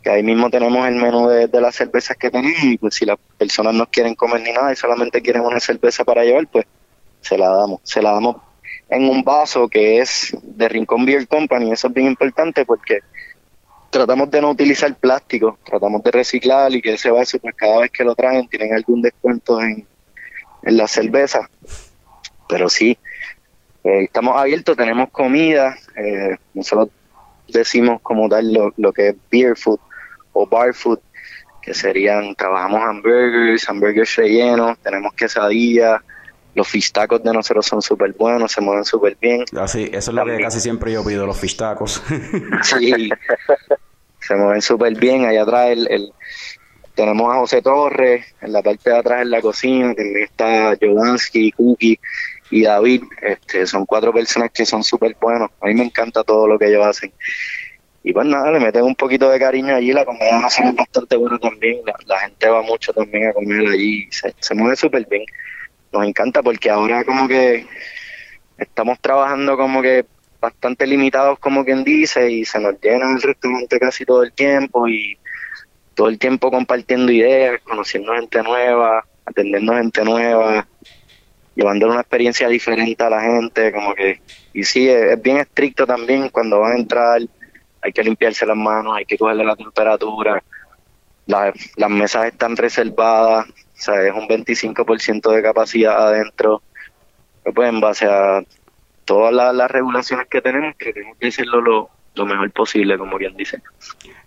[0.03, 3.05] que ahí mismo tenemos el menú de, de las cervezas que tenemos, y pues si
[3.05, 6.65] las personas no quieren comer ni nada y solamente quieren una cerveza para llevar, pues
[7.21, 7.81] se la damos.
[7.85, 8.37] Se la damos
[8.91, 11.73] en un vaso que es de Rincón Beer Company.
[11.73, 13.01] Eso es bien importante porque
[13.91, 17.91] tratamos de no utilizar plástico, tratamos de reciclar y que ese vaso, pues cada vez
[17.91, 19.87] que lo traen, tienen algún descuento en,
[20.63, 21.49] en la cerveza.
[22.49, 22.99] Pero sí,
[23.85, 26.91] eh, estamos abiertos, tenemos comida, eh, nosotros
[27.49, 29.79] decimos como tal lo, lo que es beer food
[30.33, 30.99] o bar food,
[31.63, 36.01] que serían, trabajamos hamburgers, hamburgers rellenos, tenemos quesadillas,
[36.61, 39.45] los fish tacos de nosotros son súper buenos, se mueven súper bien.
[39.59, 42.03] Así, eso es lo que casi siempre yo pido, los fish tacos.
[42.63, 43.09] Sí,
[44.21, 45.25] se mueven súper bien.
[45.25, 46.13] Allá atrás el, el-
[46.95, 51.51] tenemos a José Torres, en la parte de atrás en la cocina, también está Jovansky,
[51.53, 51.99] Cookie
[52.51, 53.05] y David.
[53.23, 55.49] Este, son cuatro personas que son súper buenos.
[55.63, 57.15] A mí me encanta todo lo que ellos hacen.
[58.03, 59.93] Y pues nada, le meten un poquito de cariño allí.
[59.93, 61.81] La comida es bastante buena también.
[61.87, 64.07] La, la gente va mucho también a comer allí.
[64.11, 65.25] Se, se mueve súper bien.
[65.93, 67.67] Nos encanta porque ahora como que
[68.59, 70.07] estamos trabajando como que
[70.41, 74.89] bastante limitados como quien dice y se nos llena el restaurante casi todo el tiempo
[74.89, 75.19] y
[75.95, 80.69] todo el tiempo compartiendo ideas, conociendo gente nueva, atendiendo gente nueva,
[81.55, 84.21] llevándole una experiencia diferente a la gente, como que,
[84.53, 87.21] y sí, es, bien estricto también cuando van a entrar,
[87.83, 90.43] hay que limpiarse las manos, hay que cogerle la temperatura,
[91.27, 93.47] la- las mesas están reservadas,
[93.81, 96.63] o sea, es un 25% de capacidad adentro,
[97.55, 98.43] pues en base a
[99.07, 103.17] todas las, las regulaciones que tenemos, que tenemos que hacerlo lo, lo mejor posible, como
[103.17, 103.61] quien dice.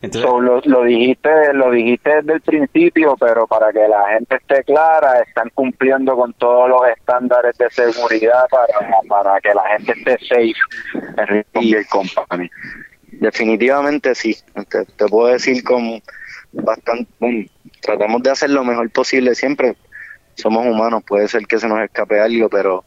[0.02, 4.36] Entonces, So, lo, lo dijiste lo dijiste desde el principio, pero para que la gente
[4.38, 9.94] esté clara, están cumpliendo con todos los estándares de seguridad para, para que la gente
[9.94, 10.54] esté safe
[11.22, 12.50] en Rincon Y- Beer Company.
[13.12, 14.36] Definitivamente sí,
[14.70, 16.02] te, te puedo decir con
[16.52, 17.46] bastante, bueno,
[17.84, 19.76] tratamos de hacer lo mejor posible siempre,
[20.36, 22.84] somos humanos, puede ser que se nos escape algo, pero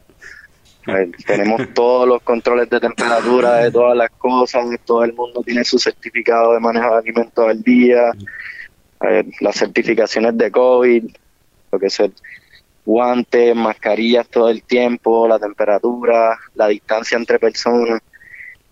[0.86, 5.64] eh, tenemos todos los controles de temperatura de todas las cosas, todo el mundo tiene
[5.64, 8.12] su certificado de manejo de alimentos al día,
[9.08, 11.04] eh, las certificaciones de COVID,
[11.72, 12.02] lo que es
[12.84, 18.00] guantes, mascarillas todo el tiempo, la temperatura, la distancia entre personas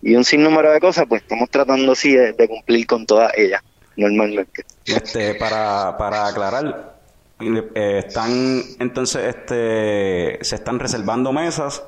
[0.01, 3.61] y un sinnúmero de cosas, pues estamos tratando sí de, cumplir con todas ellas
[3.97, 4.65] normalmente.
[4.85, 6.95] Este, para, para aclarar,
[7.39, 11.83] eh, están entonces este se están reservando mesas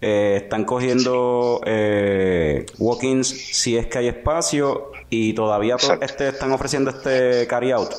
[0.00, 6.90] eh, están cogiendo eh, walk-ins si es que hay espacio y todavía este, están ofreciendo
[6.90, 7.92] este carry out.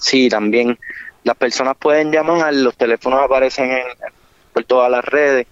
[0.00, 0.78] Sí, también
[1.24, 3.82] las personas pueden llamar, los teléfonos aparecen en,
[4.52, 5.46] por todas las redes,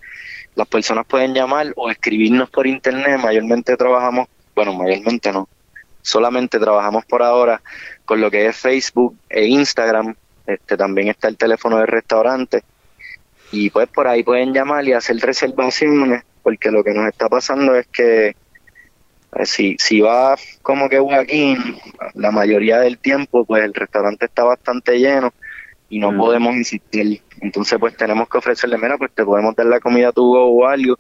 [0.55, 5.49] las personas pueden llamar o escribirnos por internet, mayormente trabajamos, bueno, mayormente no,
[6.07, 7.61] solamente trabajamos por ahora
[8.05, 10.15] con lo que es Facebook e Instagram,
[10.47, 12.63] este también está el teléfono del restaurante
[13.51, 17.75] y pues por ahí pueden llamar y hacer reservaciones porque lo que nos está pasando
[17.75, 21.57] es que eh, si, si va como que aquí
[22.15, 25.33] la mayoría del tiempo pues el restaurante está bastante lleno
[25.89, 26.19] y no mm.
[26.19, 27.23] podemos insistir.
[27.41, 30.67] Entonces pues tenemos que ofrecerle, mira, pues te podemos dar la comida a tu o
[30.67, 30.99] algo.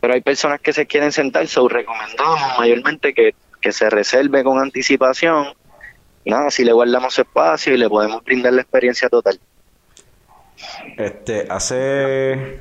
[0.00, 4.58] Pero hay personas que se quieren sentar, so recomendamos mayormente que, que se reserve con
[4.58, 5.46] anticipación.
[6.24, 9.38] Y nada, si le guardamos espacio y le podemos brindar la experiencia total.
[10.96, 12.58] Este, hace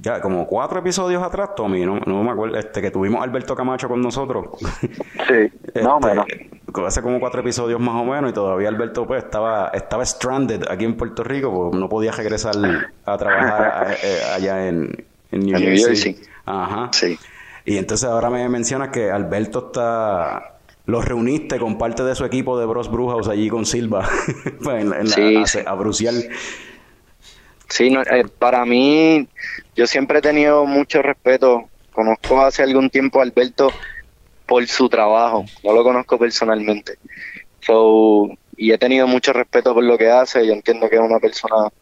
[0.00, 3.54] ya como cuatro episodios atrás, Tommy, no, no me acuerdo, este, que tuvimos a Alberto
[3.54, 4.46] Camacho con nosotros.
[5.26, 5.50] Sí,
[5.82, 6.26] no, menos.
[6.28, 10.64] Este, hace como cuatro episodios más o menos y todavía Alberto pues estaba, estaba stranded
[10.68, 12.54] aquí en Puerto Rico, porque no podía regresar
[13.06, 16.20] a trabajar eh, allá en, New, Jersey.
[16.44, 16.90] Ajá.
[16.92, 17.18] Sí.
[17.64, 20.54] Y entonces ahora me menciona que Alberto está
[20.86, 24.06] los reuniste con parte de su equipo de Bros Brujos allí con Silva
[24.62, 26.28] pues, en, la, a, a Brucial.
[27.68, 29.26] Sí, eh, para mí,
[29.74, 31.68] yo siempre he tenido mucho respeto.
[31.92, 33.72] Conozco hace algún tiempo a Alberto
[34.46, 36.98] por su trabajo, no lo conozco personalmente.
[37.60, 40.46] So, y he tenido mucho respeto por lo que hace.
[40.46, 41.72] Yo entiendo que es una persona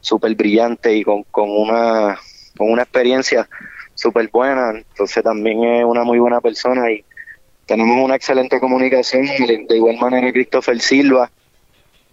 [0.00, 2.18] súper brillante y con, con, una,
[2.56, 3.48] con una experiencia
[3.94, 4.70] súper buena.
[4.70, 7.04] Entonces también es una muy buena persona y
[7.66, 9.26] tenemos una excelente comunicación.
[9.26, 11.30] De igual manera, Christopher Silva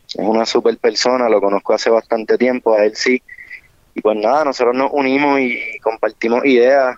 [0.08, 3.22] es una super persona, lo conozco hace bastante tiempo, a él sí.
[3.94, 6.98] Y pues nada, nosotros nos unimos y compartimos ideas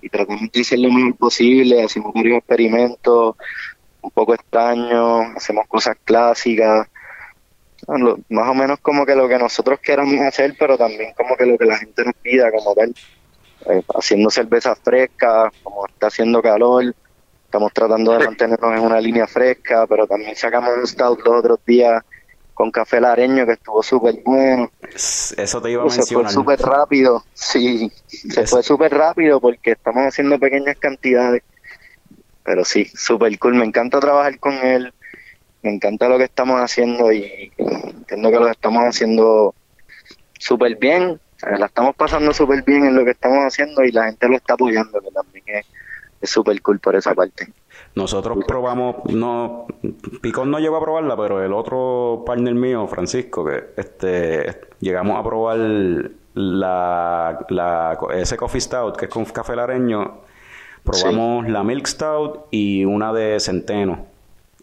[0.00, 3.36] y tratamos de hacer lo mejor posible, hacemos varios experimentos
[4.02, 6.86] un poco extraños, hacemos cosas clásicas,
[8.28, 11.56] más o menos como que lo que nosotros queramos hacer, pero también como que lo
[11.56, 12.94] que la gente nos pida, como tal,
[13.70, 16.94] eh, haciendo cervezas frescas, como está haciendo calor,
[17.44, 21.58] estamos tratando de mantenernos en una línea fresca, pero también sacamos un stout los otros
[21.64, 22.02] días
[22.52, 24.70] con café lareño que estuvo súper bueno.
[24.92, 26.06] Eso te iba a mencionar.
[26.06, 31.42] Se fue súper rápido, sí, se fue súper rápido porque estamos haciendo pequeñas cantidades.
[32.44, 34.92] Pero sí, súper cool, me encanta trabajar con él,
[35.62, 39.54] me encanta lo que estamos haciendo y entiendo que lo estamos haciendo
[40.38, 41.18] súper bien,
[41.58, 44.54] la estamos pasando súper bien en lo que estamos haciendo y la gente lo está
[44.54, 45.44] apoyando, que también
[46.20, 47.52] es súper cool por esa parte.
[47.94, 49.66] Nosotros probamos, no,
[50.20, 55.22] Picón no llegó a probarla, pero el otro partner mío, Francisco, que este, llegamos a
[55.22, 55.58] probar
[56.34, 60.22] la, la, ese coffee stout, que es con café lareño,
[60.82, 64.06] probamos la milk stout y una de centeno.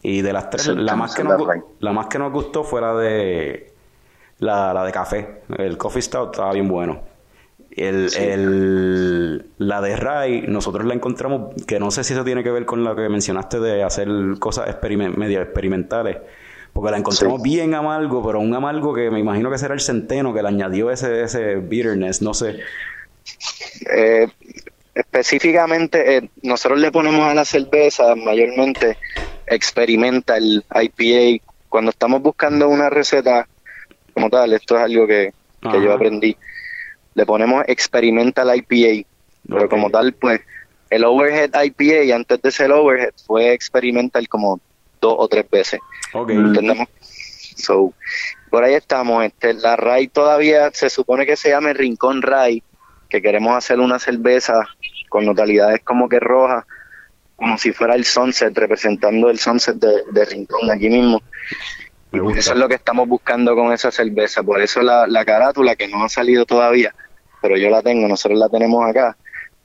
[0.03, 1.39] Y de las tres, la más, que nos,
[1.79, 3.70] la más que nos gustó fue la de
[4.41, 5.41] la, la de café.
[5.57, 7.01] El coffee stout estaba bien bueno.
[7.71, 12.51] El, el, la de Ray, nosotros la encontramos, que no sé si eso tiene que
[12.51, 14.67] ver con lo que mencionaste de hacer cosas
[15.15, 16.17] medio experimentales,
[16.73, 20.33] porque la encontramos bien amargo, pero un amargo que me imagino que será el centeno
[20.33, 22.59] que le añadió ese, ese bitterness, no sé.
[23.95, 24.27] Eh,
[24.93, 28.97] específicamente, eh, nosotros le ponemos a la cerveza mayormente
[29.47, 31.45] experimenta el IPA.
[31.69, 33.47] Cuando estamos buscando una receta
[34.11, 36.35] como tal, esto es algo que, que yo aprendí
[37.13, 39.07] le ponemos Experimental IPA.
[39.47, 40.41] Pero como tal, pues
[40.89, 44.59] el Overhead IPA antes de ser Overhead fue Experimental como
[44.99, 45.79] dos o tres veces.
[46.13, 46.87] ¿Entendemos?
[47.55, 47.93] So,
[48.49, 49.25] por ahí estamos.
[49.25, 52.63] Este, la RAI todavía se supone que se llama Rincón RAI,
[53.09, 54.67] que queremos hacer una cerveza
[55.09, 56.65] con notabilidades como que rojas,
[57.35, 61.21] como si fuera el sunset, representando el sunset de, Rincón aquí mismo.
[62.11, 64.43] Eso es lo que estamos buscando con esa cerveza.
[64.43, 66.93] Por eso la, la carátula, que no ha salido todavía,
[67.41, 69.15] pero yo la tengo, nosotros la tenemos acá.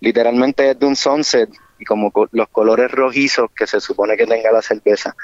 [0.01, 4.53] Literalmente es de un sunset y como los colores rojizos que se supone que tenga
[4.53, 5.16] la cerveza.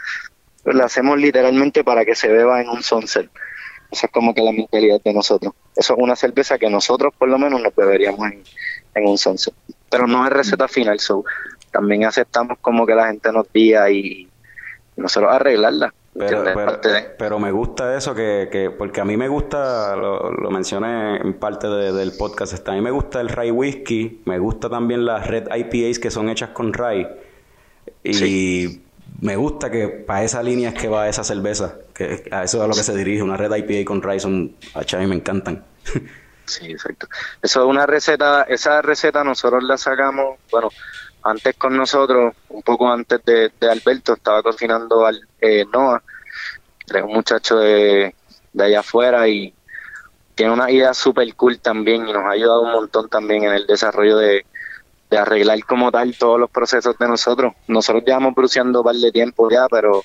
[0.64, 3.30] Pues la hacemos literalmente para que se beba en un sunset.
[3.90, 5.54] Eso es como que la mentalidad de nosotros.
[5.76, 8.42] Eso es una cerveza que nosotros por lo menos nos beberíamos en,
[8.94, 9.54] en un sunset.
[9.88, 11.24] Pero no es receta final, so
[11.70, 14.28] también aceptamos como que la gente nos diga y
[14.96, 15.92] nosotros arreglarla.
[16.14, 16.80] Pero, pero,
[17.18, 21.32] pero me gusta eso que, que porque a mí me gusta, lo, lo mencioné en
[21.34, 25.06] parte de- del podcast, este, a mí me gusta el rye whisky, me gusta también
[25.06, 27.08] las red IPAs que son hechas con rye
[28.04, 28.80] y
[29.20, 32.62] me gusta que para esa línea es que va esa cerveza, que a eso es
[32.64, 35.64] a lo que se dirige, una red IPA con rye son, a mí me encantan.
[36.44, 37.06] Sí, exacto.
[37.40, 40.70] Eso es una receta, esa receta nosotros la sacamos, bueno,
[41.22, 46.02] antes con nosotros, un poco antes de, de Alberto, estaba cocinando al, eh, Noah,
[47.04, 48.14] un muchacho de,
[48.52, 49.54] de allá afuera y
[50.34, 53.66] tiene una idea súper cool también y nos ha ayudado un montón también en el
[53.66, 54.44] desarrollo de,
[55.10, 57.52] de arreglar como tal todos los procesos de nosotros.
[57.68, 60.02] Nosotros llevamos bruceando un par de tiempo ya, pero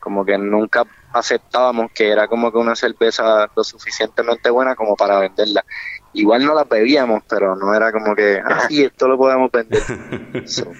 [0.00, 0.84] como que nunca
[1.18, 5.64] aceptábamos que era como que una cerveza lo suficientemente buena como para venderla.
[6.12, 9.82] Igual no la bebíamos, pero no era como que, ah, sí, esto lo podemos vender.
[10.46, 10.70] So,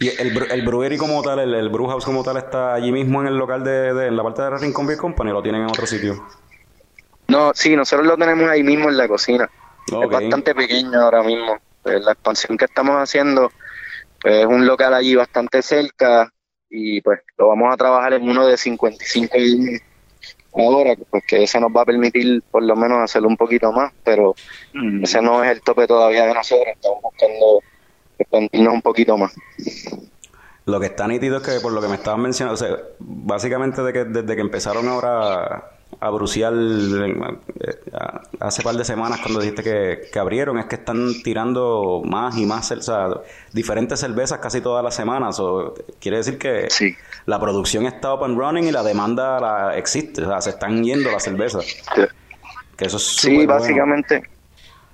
[0.00, 3.20] y el, el brewery como tal, el, el brew house como tal está allí mismo
[3.20, 5.62] en el local de, de en la parte de Rincon Beer Company o lo tienen
[5.62, 6.26] en otro sitio.
[7.28, 9.48] no, sí, nosotros lo tenemos ahí mismo en la cocina.
[9.86, 11.58] Es bastante pequeño ahora mismo.
[11.82, 13.52] Pues, la expansión que estamos haciendo
[14.20, 16.32] pues, es un local allí bastante cerca
[16.70, 19.80] y pues lo vamos a trabajar en uno de 55 y
[20.54, 23.92] ahora, pues que ese nos va a permitir por lo menos hacerlo un poquito más,
[24.04, 24.34] pero
[25.02, 27.60] ese no es el tope todavía de nosotros, estamos buscando
[28.18, 29.34] expandirnos un poquito más.
[30.66, 33.82] Lo que está nítido es que por lo que me estaban mencionando, o sea, básicamente
[33.82, 37.78] de que, desde que empezaron ahora a bruciar eh,
[38.40, 42.46] hace par de semanas cuando dijiste que, que abrieron, es que están tirando más y
[42.46, 43.08] más, o sea,
[43.52, 45.38] diferentes cervezas casi todas las semanas.
[45.40, 46.94] O, quiere decir que Sí.
[47.26, 50.82] la producción está up and running y la demanda la existe, o sea, se están
[50.82, 51.64] yendo las cervezas.
[52.76, 53.52] Que eso es Sí, bueno.
[53.54, 54.22] básicamente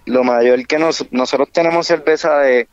[0.06, 2.68] lo mayor que nos, nosotros tenemos cerveza de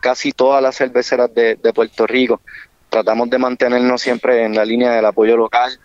[0.00, 2.40] casi todas las cerveceras de, de Puerto Rico.
[2.88, 5.78] Tratamos de mantenernos siempre en la línea del apoyo local.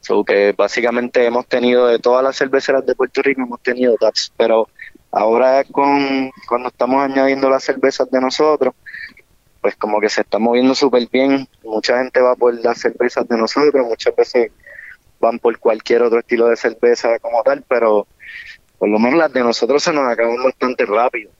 [0.00, 4.32] So que básicamente hemos tenido de todas las cerveceras de Puerto Rico, hemos tenido taps,
[4.36, 4.68] pero
[5.10, 8.74] ahora con cuando estamos añadiendo las cervezas de nosotros,
[9.60, 11.48] pues como que se está moviendo súper bien.
[11.64, 14.52] Mucha gente va por las cervezas de nosotros, muchas veces
[15.20, 18.06] van por cualquier otro estilo de cerveza como tal, pero
[18.78, 21.30] por lo menos las de nosotros se nos acaban bastante rápido.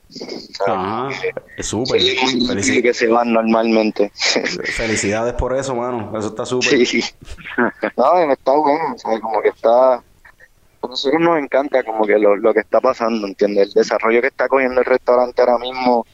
[0.66, 1.08] Ajá,
[1.56, 2.00] es súper.
[2.62, 4.10] Sí, que se van normalmente.
[4.76, 6.12] Felicidades por eso, mano.
[6.18, 6.86] Eso está súper.
[6.86, 7.04] sí.
[7.96, 9.94] No, y está bueno, o sea, como que está...
[10.80, 13.68] A nosotros nos encanta como que lo, lo que está pasando, ¿entiendes?
[13.68, 16.06] El desarrollo que está cogiendo el restaurante ahora mismo,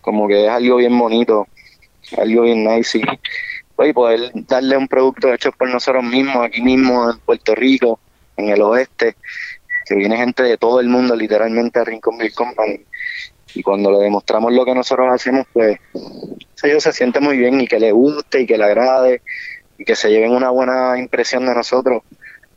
[0.00, 1.46] como que es algo bien bonito,
[2.18, 3.02] algo bien nice y,
[3.76, 8.00] pues, poder darle un producto hecho por nosotros mismos, aquí mismo en Puerto Rico,
[8.36, 9.14] en el oeste,
[9.86, 12.80] que viene gente de todo el mundo literalmente a Rincon Beer Company
[13.54, 15.78] y cuando le demostramos lo que nosotros hacemos, pues
[16.62, 19.22] ellos se siente muy bien y que le guste y que le agrade
[19.78, 22.02] y que se lleven una buena impresión de nosotros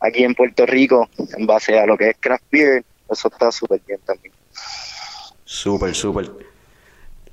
[0.00, 3.80] aquí en Puerto Rico en base a lo que es craft beer, eso está súper
[3.86, 4.32] bien también.
[5.44, 6.30] Súper, súper.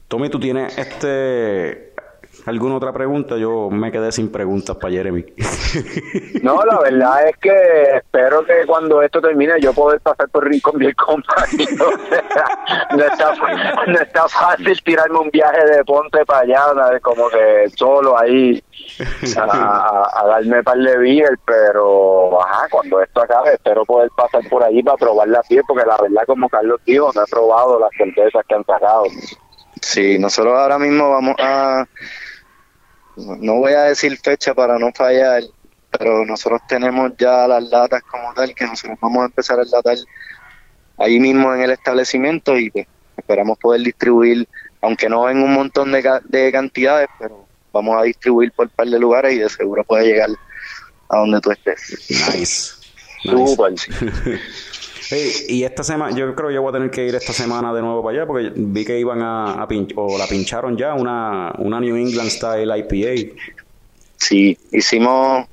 [0.07, 1.94] Tommy, ¿tú tienes este
[2.47, 3.37] alguna otra pregunta?
[3.37, 5.25] Yo me quedé sin preguntas para Jeremy.
[6.41, 7.51] No, la verdad es que
[7.97, 11.65] espero que cuando esto termine yo poder pasar por Rincón Beer Company.
[11.75, 13.33] O sea, no, está,
[13.87, 18.63] no está fácil tirarme un viaje de Ponte para allá, como que solo ahí
[19.37, 24.47] a, a- a darme par de beer, pero ajá, cuando esto acabe espero poder pasar
[24.49, 27.79] por ahí para probar la piel, porque la verdad como Carlos dijo, no he probado
[27.79, 29.03] las cervezas que han sacado.
[29.81, 31.85] Sí, nosotros ahora mismo vamos a,
[33.15, 35.43] no voy a decir fecha para no fallar,
[35.89, 39.97] pero nosotros tenemos ya las latas como tal, que nosotros vamos a empezar a latar
[40.97, 42.85] ahí mismo en el establecimiento y pues,
[43.17, 44.47] esperamos poder distribuir,
[44.81, 48.71] aunque no en un montón de, ca- de cantidades, pero vamos a distribuir por un
[48.75, 50.29] par de lugares y de seguro puede llegar
[51.09, 52.05] a donde tú estés.
[52.09, 52.71] nice.
[53.25, 53.55] nice.
[53.55, 53.73] Súper.
[55.09, 57.73] Hey, y esta semana, yo creo que yo voy a tener que ir esta semana
[57.73, 60.93] de nuevo para allá porque vi que iban a, a pin- o la pincharon ya,
[60.95, 63.33] una, una New England Style IPA.
[64.17, 65.45] Sí, hicimos,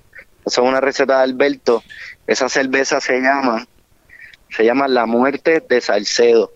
[0.47, 1.83] eso es una receta de Alberto,
[2.27, 3.67] esa cerveza se llama,
[4.51, 6.53] se llama La Muerte de Salcedo,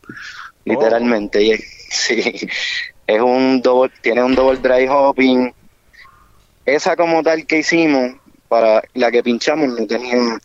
[0.65, 2.49] literalmente, y es, sí,
[3.07, 5.53] es un double, tiene un double dry hopping,
[6.65, 8.13] esa como tal que hicimos,
[8.49, 10.39] para la que pinchamos no tenía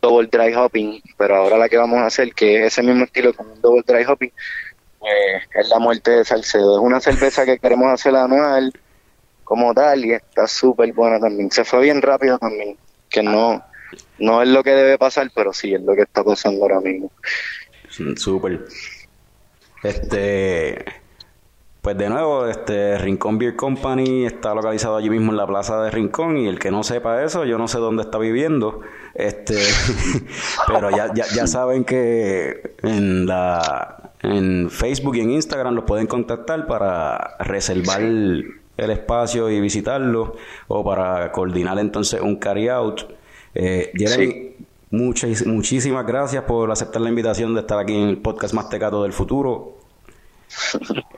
[0.00, 3.32] double dry hopping, pero ahora la que vamos a hacer, que es ese mismo estilo
[3.34, 7.58] con un double dry hopping, eh, es La Muerte de Salcedo, es una cerveza que
[7.58, 8.72] queremos hacer anual,
[9.44, 11.50] como tal y está súper buena también.
[11.50, 12.76] Se fue bien rápido también,
[13.08, 13.64] que no
[14.18, 17.10] no es lo que debe pasar, pero sí es lo que está pasando ahora mismo.
[17.88, 18.66] Súper.
[19.82, 20.84] Este.
[21.82, 25.90] Pues de nuevo, este Rincón Beer Company está localizado allí mismo en la plaza de
[25.90, 28.80] Rincón y el que no sepa eso, yo no sé dónde está viviendo,
[29.14, 29.56] este,
[30.66, 36.06] pero ya, ya, ya saben que en la en Facebook y en Instagram los pueden
[36.06, 40.34] contactar para reservar el espacio y visitarlo
[40.68, 43.02] o para coordinar entonces un carry out.
[43.54, 44.56] Eh, Jeremy,
[44.90, 49.02] muchas, muchísimas gracias por aceptar la invitación de estar aquí en el podcast Más Tecato
[49.02, 49.77] del Futuro.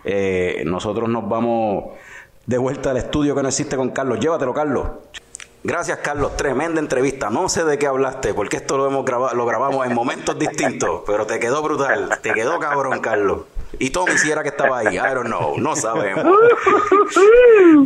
[0.05, 1.97] Eh, nosotros nos vamos
[2.47, 4.19] de vuelta al estudio que no existe con Carlos.
[4.19, 4.87] Llévatelo, Carlos.
[5.63, 6.37] Gracias, Carlos.
[6.37, 7.29] Tremenda entrevista.
[7.29, 11.03] No sé de qué hablaste, porque esto lo hemos grabado, lo grabamos en momentos distintos,
[11.07, 12.19] pero te quedó brutal.
[12.23, 13.43] Te quedó cabrón, Carlos.
[13.79, 14.97] Y Tommy si era que estaba ahí.
[14.97, 15.59] I don't know.
[15.59, 16.25] No sabemos.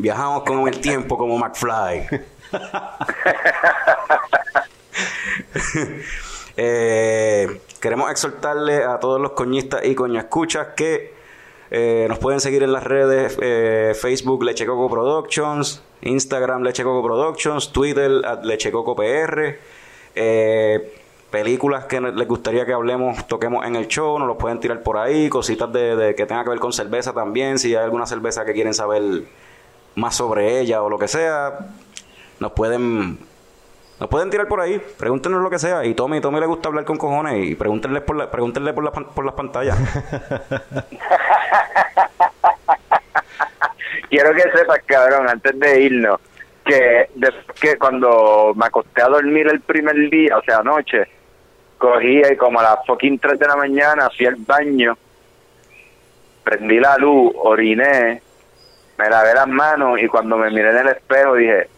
[0.01, 2.09] Viajamos con el tiempo como McFly.
[6.57, 11.14] eh, queremos exhortarle a todos los coñistas y coñascuchas que
[11.77, 17.03] eh, nos pueden seguir en las redes eh, Facebook Leche Coco Productions, Instagram Leche Coco
[17.03, 19.59] Productions, Twitter Leche Coco PR.
[20.15, 20.95] Eh,
[21.33, 24.99] películas que les gustaría que hablemos, toquemos en el show, nos lo pueden tirar por
[24.99, 28.53] ahí, cositas de, que tenga que ver con cerveza también, si hay alguna cerveza que
[28.53, 29.25] quieren saber
[29.97, 31.59] más sobre ella o lo que sea,
[32.39, 33.19] nos pueden
[34.05, 35.83] nos pueden tirar por ahí, pregúntenos lo que sea.
[35.87, 38.91] Y Tommy, Tommy le gusta hablar con cojones y pregúntenle por, la, pregúntenle por, la,
[38.91, 39.79] por las pantallas.
[44.11, 46.21] Quiero que sepas, cabrón, antes de irnos,
[46.67, 47.09] que,
[47.59, 51.09] que cuando me acosté a dormir el primer día, o sea, anoche,
[51.79, 54.99] cogía y como a las fucking 3 de la mañana fui al baño,
[56.45, 58.21] prendí la luz, oriné,
[58.99, 61.69] me lavé las manos y cuando me miré en el espejo dije,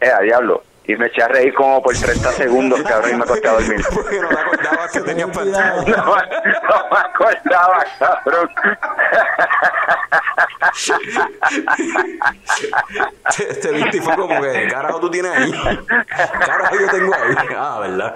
[0.00, 3.48] eh, diablo, y me eché a reír como por 30 segundos, cabrón, y me acosté
[3.48, 3.80] a dormir.
[3.94, 5.82] Porque no me acordaba que tenía pantalla.
[5.82, 6.16] No, no
[6.90, 8.50] me acordaba, cabrón.
[13.36, 15.52] Te, te viste y fue como que, carajo tú tienes ahí.
[16.46, 17.36] Carajo yo tengo ahí.
[17.56, 18.14] Ah, ¿verdad?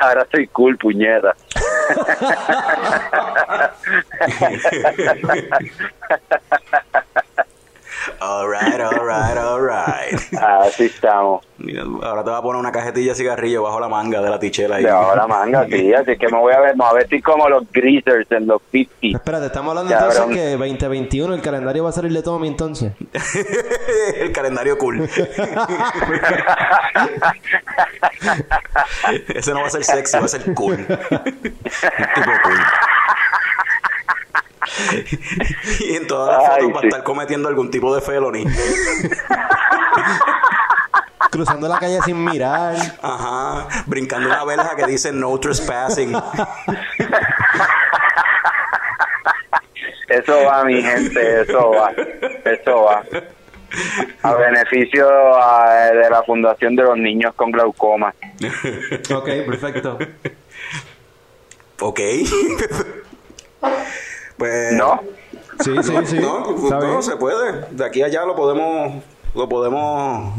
[0.00, 1.34] Ahora soy cool, puñeta.
[8.22, 10.14] Alright, alright, alright.
[10.40, 11.44] Así estamos.
[11.58, 14.38] Mira, ahora te va a poner una cajetilla de cigarrillo bajo la manga de la
[14.38, 14.84] tichela ahí.
[14.84, 17.48] Debajo la manga, sí, así que me voy a ver, me voy a vestir como
[17.48, 19.18] los greasers en los 50.
[19.18, 20.12] Espérate, estamos hablando Cabrón.
[20.12, 22.92] entonces que 2021 el calendario va a salir de Tommy entonces.
[24.16, 25.02] el calendario cool.
[29.34, 30.74] Ese no va a ser sexy, va a ser cool.
[30.74, 32.60] Un tipo cool.
[35.80, 38.44] y en todas las fotos va a estar cometiendo algún tipo de felony.
[41.30, 42.76] Cruzando la calle sin mirar.
[43.00, 46.14] Ajá, brincando una verja que dice no trespassing.
[50.08, 51.90] Eso va, mi gente, eso va.
[52.44, 53.02] Eso va.
[54.22, 58.14] A beneficio de la Fundación de los Niños con Glaucoma.
[59.14, 59.98] Ok, perfecto.
[61.80, 62.00] ok.
[64.42, 64.72] Pues.
[64.72, 65.00] ¿No?
[65.60, 66.18] Sí, sí, sí.
[66.18, 67.66] No, pues, no, se puede.
[67.70, 69.02] De aquí a allá lo podemos
[69.34, 70.34] lo podemos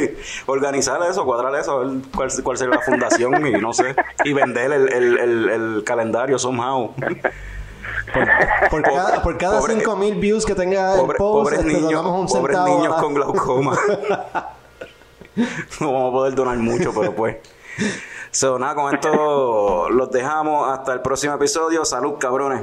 [0.46, 4.32] organizar eso, cuadrar eso, a ver cuál, cuál sería la fundación y no sé, y
[4.32, 6.92] vender el, el, el, el calendario somehow.
[8.12, 11.72] Por, por cada, por cada Pobre- 5000 views que tenga el Pobre- post, pobres este,
[11.72, 13.78] niños, donamos un pobres centavo niños con glaucoma.
[15.80, 17.36] no vamos a poder donar mucho, pero pues.
[18.30, 21.84] So, nada, con esto los dejamos hasta el próximo episodio.
[21.84, 22.62] Salud, cabrones.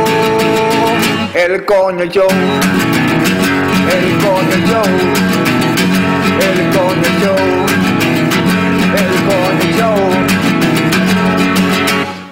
[1.35, 4.83] el coño show, el coño show,
[6.41, 7.41] el coño show,
[8.97, 9.99] el coño show.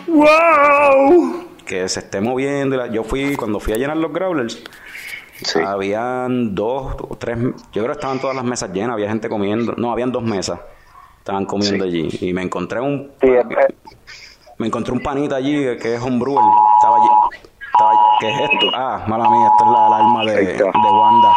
[0.08, 1.46] ¡Wow!
[1.66, 2.86] Que se esté moviendo.
[2.88, 4.62] Yo fui, cuando fui a llenar los growlers,
[5.42, 5.60] Sí.
[5.66, 7.38] habían dos o tres.
[7.72, 8.92] Yo creo que estaban todas las mesas llenas.
[8.94, 9.74] Había gente comiendo.
[9.78, 10.60] No, habían dos mesas.
[11.20, 12.10] Estaban comiendo allí.
[12.22, 13.12] Y me encontré un.
[13.22, 13.30] Sí,
[14.58, 16.44] Me encontré un panita allí que es homebrewer.
[16.78, 17.08] Estaba allí.
[18.20, 18.70] ¿Qué es esto?
[18.74, 20.62] Ah, mala mía, esta es la alarma de
[20.92, 21.30] Wanda.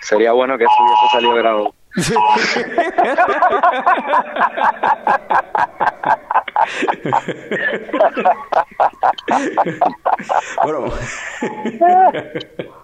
[0.00, 1.74] sería bueno que eso hubiese salido grabado.
[10.62, 10.90] bueno.